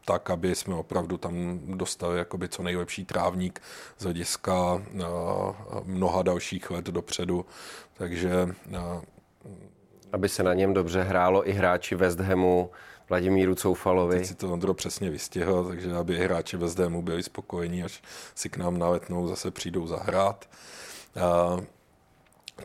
tak, 0.05 0.29
aby 0.29 0.55
jsme 0.55 0.75
opravdu 0.75 1.17
tam 1.17 1.59
dostali 1.77 2.17
jakoby 2.17 2.49
co 2.49 2.63
nejlepší 2.63 3.05
trávník 3.05 3.61
z 3.97 4.03
hlediska 4.03 4.81
mnoha 5.83 6.21
dalších 6.21 6.71
let 6.71 6.85
dopředu. 6.85 7.45
Takže 7.93 8.55
aby 10.13 10.29
se 10.29 10.43
na 10.43 10.53
něm 10.53 10.73
dobře 10.73 11.03
hrálo 11.03 11.49
i 11.49 11.51
hráči 11.51 11.95
West 11.95 12.19
Hamu, 12.19 12.71
Vladimíru 13.09 13.55
Coufalovi. 13.55 14.17
Teď 14.17 14.27
si 14.27 14.35
to 14.35 14.53
Ondro 14.53 14.73
přesně 14.73 15.09
vystihl, 15.09 15.65
takže 15.67 15.95
aby 15.95 16.17
hráči 16.17 16.57
West 16.57 16.79
Hamu 16.79 17.01
byli 17.01 17.23
spokojení, 17.23 17.83
až 17.83 18.01
si 18.35 18.49
k 18.49 18.57
nám 18.57 18.79
na 18.79 18.89
letnou 18.89 19.27
zase 19.27 19.51
přijdou 19.51 19.87
zahrát 19.87 20.49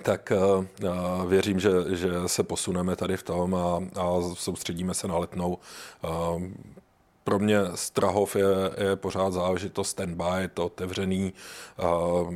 tak 0.02 0.32
uh, 0.36 0.64
věřím, 1.26 1.60
že, 1.60 1.70
že 1.88 2.10
se 2.26 2.42
posuneme 2.42 2.96
tady 2.96 3.16
v 3.16 3.22
tom 3.22 3.54
a, 3.54 3.80
a 4.00 4.20
soustředíme 4.34 4.94
se 4.94 5.08
na 5.08 5.18
letnou. 5.18 5.58
Uh, 6.04 6.42
pro 7.24 7.38
mě 7.38 7.58
Strahov 7.74 8.36
je, 8.36 8.44
je 8.88 8.96
pořád 8.96 9.32
záležitost 9.32 9.88
standby, 9.88 10.24
je 10.38 10.48
to 10.48 10.66
otevřený. 10.66 11.32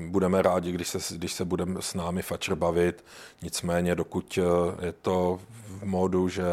Budeme 0.08 0.42
rádi, 0.42 0.72
když 0.72 0.88
se, 0.88 0.98
když 1.16 1.32
se 1.32 1.44
budeme 1.44 1.82
s 1.82 1.94
námi 1.94 2.22
fačer 2.22 2.54
bavit. 2.54 3.04
Nicméně, 3.42 3.94
dokud 3.94 4.38
je 4.82 4.92
to 4.92 5.40
v 5.66 5.84
módu, 5.84 6.28
že 6.28 6.44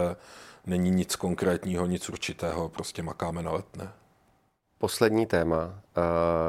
není 0.65 0.89
nic 0.89 1.15
konkrétního, 1.15 1.85
nic 1.85 2.09
určitého, 2.09 2.69
prostě 2.69 3.03
makáme 3.03 3.43
na 3.43 3.51
letné. 3.51 3.91
Poslední 4.77 5.25
téma, 5.25 5.79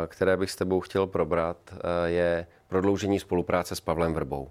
které 0.06 0.36
bych 0.36 0.50
s 0.50 0.56
tebou 0.56 0.80
chtěl 0.80 1.06
probrat, 1.06 1.56
je 2.04 2.46
prodloužení 2.66 3.20
spolupráce 3.20 3.76
s 3.76 3.80
Pavlem 3.80 4.14
Vrbou. 4.14 4.50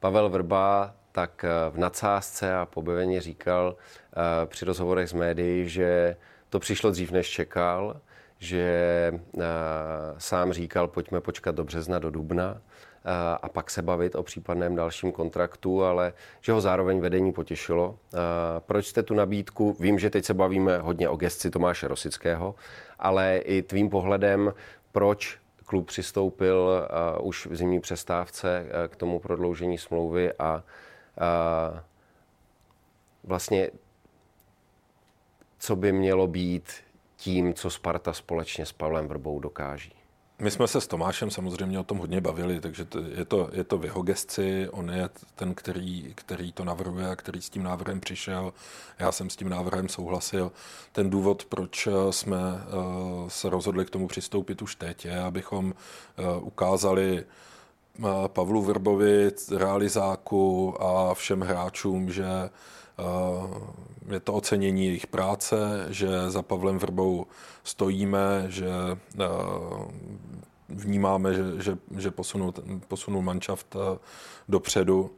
Pavel 0.00 0.28
Vrba 0.28 0.94
tak 1.12 1.44
eh, 1.44 1.70
v 1.70 1.78
nadsázce 1.78 2.54
a 2.54 2.66
pobeveně 2.66 3.20
říkal 3.20 3.76
eh, 3.76 4.46
při 4.46 4.64
rozhovorech 4.64 5.08
s 5.08 5.12
médií, 5.12 5.68
že 5.68 6.16
to 6.48 6.58
přišlo 6.58 6.90
dřív, 6.90 7.10
než 7.10 7.30
čekal, 7.30 8.00
že 8.38 8.62
eh, 9.38 9.40
sám 10.18 10.52
říkal, 10.52 10.88
pojďme 10.88 11.20
počkat 11.20 11.54
do 11.54 11.64
března, 11.64 11.98
do 11.98 12.10
dubna 12.10 12.60
a 13.42 13.48
pak 13.48 13.70
se 13.70 13.82
bavit 13.82 14.14
o 14.14 14.22
případném 14.22 14.76
dalším 14.76 15.12
kontraktu, 15.12 15.84
ale 15.84 16.12
že 16.40 16.52
ho 16.52 16.60
zároveň 16.60 17.00
vedení 17.00 17.32
potěšilo. 17.32 17.98
Proč 18.58 18.86
jste 18.86 19.02
tu 19.02 19.14
nabídku, 19.14 19.76
vím, 19.80 19.98
že 19.98 20.10
teď 20.10 20.24
se 20.24 20.34
bavíme 20.34 20.78
hodně 20.78 21.08
o 21.08 21.16
gestci 21.16 21.50
Tomáše 21.50 21.88
Rosického, 21.88 22.54
ale 22.98 23.38
i 23.38 23.62
tvým 23.62 23.90
pohledem, 23.90 24.54
proč 24.92 25.38
klub 25.66 25.86
přistoupil 25.86 26.88
uh, 27.20 27.26
už 27.26 27.46
v 27.46 27.56
zimní 27.56 27.80
přestávce 27.80 28.64
uh, 28.64 28.88
k 28.88 28.96
tomu 28.96 29.18
prodloužení 29.18 29.78
smlouvy 29.78 30.32
a 30.38 30.62
vlastně 33.24 33.70
co 35.58 35.76
by 35.76 35.92
mělo 35.92 36.26
být 36.26 36.72
tím, 37.16 37.54
co 37.54 37.70
Sparta 37.70 38.12
společně 38.12 38.66
s 38.66 38.72
Pavlem 38.72 39.08
Vrbou 39.08 39.40
dokáží. 39.40 39.99
My 40.40 40.50
jsme 40.50 40.68
se 40.68 40.80
s 40.80 40.86
Tomášem 40.86 41.30
samozřejmě 41.30 41.78
o 41.78 41.84
tom 41.84 41.98
hodně 41.98 42.20
bavili, 42.20 42.60
takže 42.60 42.84
to, 42.84 42.98
je, 42.98 43.24
to, 43.24 43.50
je 43.52 43.64
to 43.64 43.78
v 43.78 43.84
jeho 43.84 44.02
gesci, 44.02 44.68
on 44.70 44.90
je 44.90 45.08
ten, 45.34 45.54
který, 45.54 46.12
který 46.14 46.52
to 46.52 46.64
navrhuje 46.64 47.10
a 47.10 47.16
který 47.16 47.42
s 47.42 47.50
tím 47.50 47.62
návrhem 47.62 48.00
přišel. 48.00 48.52
Já 48.98 49.12
jsem 49.12 49.30
s 49.30 49.36
tím 49.36 49.48
návrhem 49.48 49.88
souhlasil. 49.88 50.52
Ten 50.92 51.10
důvod, 51.10 51.44
proč 51.44 51.88
jsme 52.10 52.38
uh, 52.38 53.28
se 53.28 53.50
rozhodli 53.50 53.84
k 53.84 53.90
tomu 53.90 54.08
přistoupit 54.08 54.62
už 54.62 54.74
teď, 54.74 55.04
je, 55.04 55.22
abychom 55.22 55.66
uh, 55.66 56.46
ukázali 56.46 57.24
Pavlu 58.26 58.62
Vrbovi, 58.62 59.30
realizáku 59.56 60.74
a 60.82 61.14
všem 61.14 61.40
hráčům, 61.40 62.10
že 62.10 62.50
je 64.12 64.20
to 64.20 64.34
ocenění 64.34 64.86
jejich 64.86 65.06
práce, 65.06 65.86
že 65.88 66.30
za 66.30 66.42
Pavlem 66.42 66.78
Vrbou 66.78 67.26
stojíme, 67.64 68.44
že 68.48 68.68
vnímáme, 70.68 71.34
že, 71.34 71.42
že, 71.58 71.78
že 71.96 72.10
posunul, 72.10 72.54
posunul 72.88 73.22
manšaft 73.22 73.76
dopředu 74.48 75.10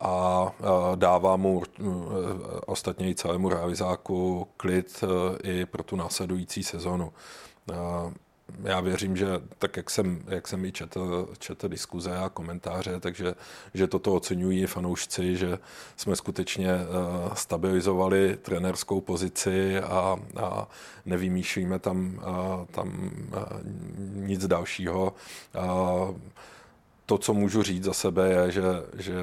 a 0.00 0.46
dává 0.94 1.36
mu 1.36 1.62
ostatně 2.66 3.10
i 3.10 3.14
celému 3.14 3.48
realizáku 3.48 4.48
klid 4.56 5.04
i 5.42 5.66
pro 5.66 5.82
tu 5.82 5.96
následující 5.96 6.62
sezonu 6.62 7.12
já 8.62 8.80
věřím, 8.80 9.16
že 9.16 9.26
tak, 9.58 9.76
jak 9.76 9.90
jsem, 9.90 10.22
jak 10.28 10.48
jsem 10.48 10.64
i 10.64 10.72
četl, 10.72 11.28
četl 11.38 11.68
diskuze 11.68 12.16
a 12.16 12.28
komentáře, 12.28 13.00
takže 13.00 13.34
že 13.74 13.86
toto 13.86 14.14
oceňují 14.14 14.66
fanoušci, 14.66 15.36
že 15.36 15.58
jsme 15.96 16.16
skutečně 16.16 16.74
uh, 16.74 17.34
stabilizovali 17.34 18.38
trenerskou 18.42 19.00
pozici 19.00 19.78
a, 19.78 20.16
a 20.36 20.68
nevymýšlíme 21.06 21.78
tam, 21.78 22.14
uh, 22.14 22.66
tam 22.66 23.10
uh, 23.28 23.42
nic 24.26 24.46
dalšího. 24.46 25.14
Uh, 25.54 26.16
to, 27.06 27.18
co 27.18 27.34
můžu 27.34 27.62
říct 27.62 27.84
za 27.84 27.92
sebe, 27.92 28.28
je, 28.28 28.50
že, 28.52 28.62
že 28.94 29.14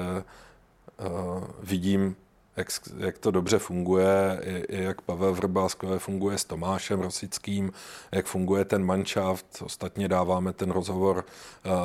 vidím 1.62 2.16
jak, 2.56 2.68
jak 2.98 3.18
to 3.18 3.30
dobře 3.30 3.58
funguje, 3.58 4.40
jak 4.68 5.00
Pavel 5.00 5.34
Vrba 5.34 5.68
skvěle 5.68 5.98
funguje 5.98 6.38
s 6.38 6.44
Tomášem 6.44 7.00
Rosickým, 7.00 7.72
jak 8.12 8.26
funguje 8.26 8.64
ten 8.64 8.84
manšaft. 8.84 9.62
Ostatně 9.64 10.08
dáváme 10.08 10.52
ten 10.52 10.70
rozhovor 10.70 11.24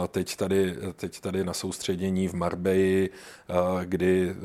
teď 0.08 0.36
tady, 0.36 0.76
teď 0.96 1.20
tady 1.20 1.44
na 1.44 1.54
soustředění 1.54 2.28
v 2.28 2.34
Marbeji, 2.34 3.10
kdy 3.84 4.36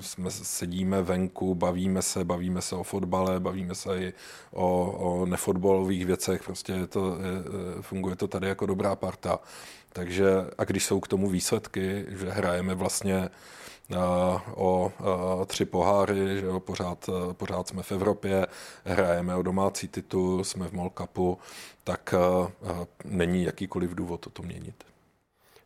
jsme 0.00 0.30
sedíme 0.30 1.02
venku, 1.02 1.54
bavíme 1.54 2.02
se, 2.02 2.24
bavíme 2.24 2.62
se 2.62 2.76
o 2.76 2.82
fotbale, 2.82 3.40
bavíme 3.40 3.74
se 3.74 3.98
i 3.98 4.12
o, 4.50 4.90
o 4.90 5.26
nefotbalových 5.26 6.06
věcech. 6.06 6.42
Prostě 6.42 6.72
je 6.72 6.86
to, 6.86 7.18
je, 7.18 7.82
funguje 7.82 8.16
to 8.16 8.28
tady 8.28 8.48
jako 8.48 8.66
dobrá 8.66 8.96
parta. 8.96 9.38
Takže 9.92 10.26
a 10.58 10.64
když 10.64 10.84
jsou 10.84 11.00
k 11.00 11.08
tomu 11.08 11.28
výsledky, 11.28 12.04
že 12.08 12.30
hrajeme 12.30 12.74
vlastně 12.74 13.28
o 14.54 14.92
tři 15.46 15.64
poháry, 15.64 16.40
že 16.40 16.46
jo, 16.46 16.60
pořád, 16.60 17.10
pořád 17.32 17.68
jsme 17.68 17.82
v 17.82 17.92
Evropě, 17.92 18.46
hrajeme 18.84 19.36
o 19.36 19.42
domácí 19.42 19.88
titul, 19.88 20.44
jsme 20.44 20.68
v 20.68 20.72
Molkapu, 20.72 21.38
tak 21.84 22.14
není 23.04 23.42
jakýkoliv 23.42 23.94
důvod 23.94 24.26
to 24.32 24.42
měnit. 24.42 24.84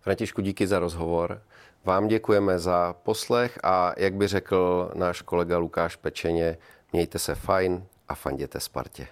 Františku, 0.00 0.40
díky 0.40 0.66
za 0.66 0.78
rozhovor. 0.78 1.42
Vám 1.84 2.08
děkujeme 2.08 2.58
za 2.58 2.94
poslech 3.02 3.58
a 3.62 3.92
jak 3.96 4.14
by 4.14 4.26
řekl 4.26 4.90
náš 4.94 5.22
kolega 5.22 5.58
Lukáš 5.58 5.96
Pečeně, 5.96 6.58
mějte 6.92 7.18
se 7.18 7.34
fajn 7.34 7.84
a 8.08 8.14
fanděte 8.14 8.60
Spartě. 8.60 9.08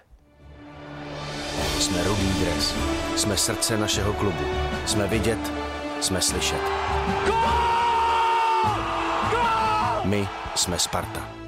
Jsme 1.79 2.03
Rudý 2.03 2.33
dres. 2.39 2.75
Jsme 3.15 3.37
srdce 3.37 3.77
našeho 3.77 4.13
klubu. 4.13 4.43
Jsme 4.85 5.07
vidět, 5.07 5.51
jsme 6.01 6.21
slyšet. 6.21 6.61
My 10.09 10.27
jsme 10.55 10.79
Sparta. 10.79 11.38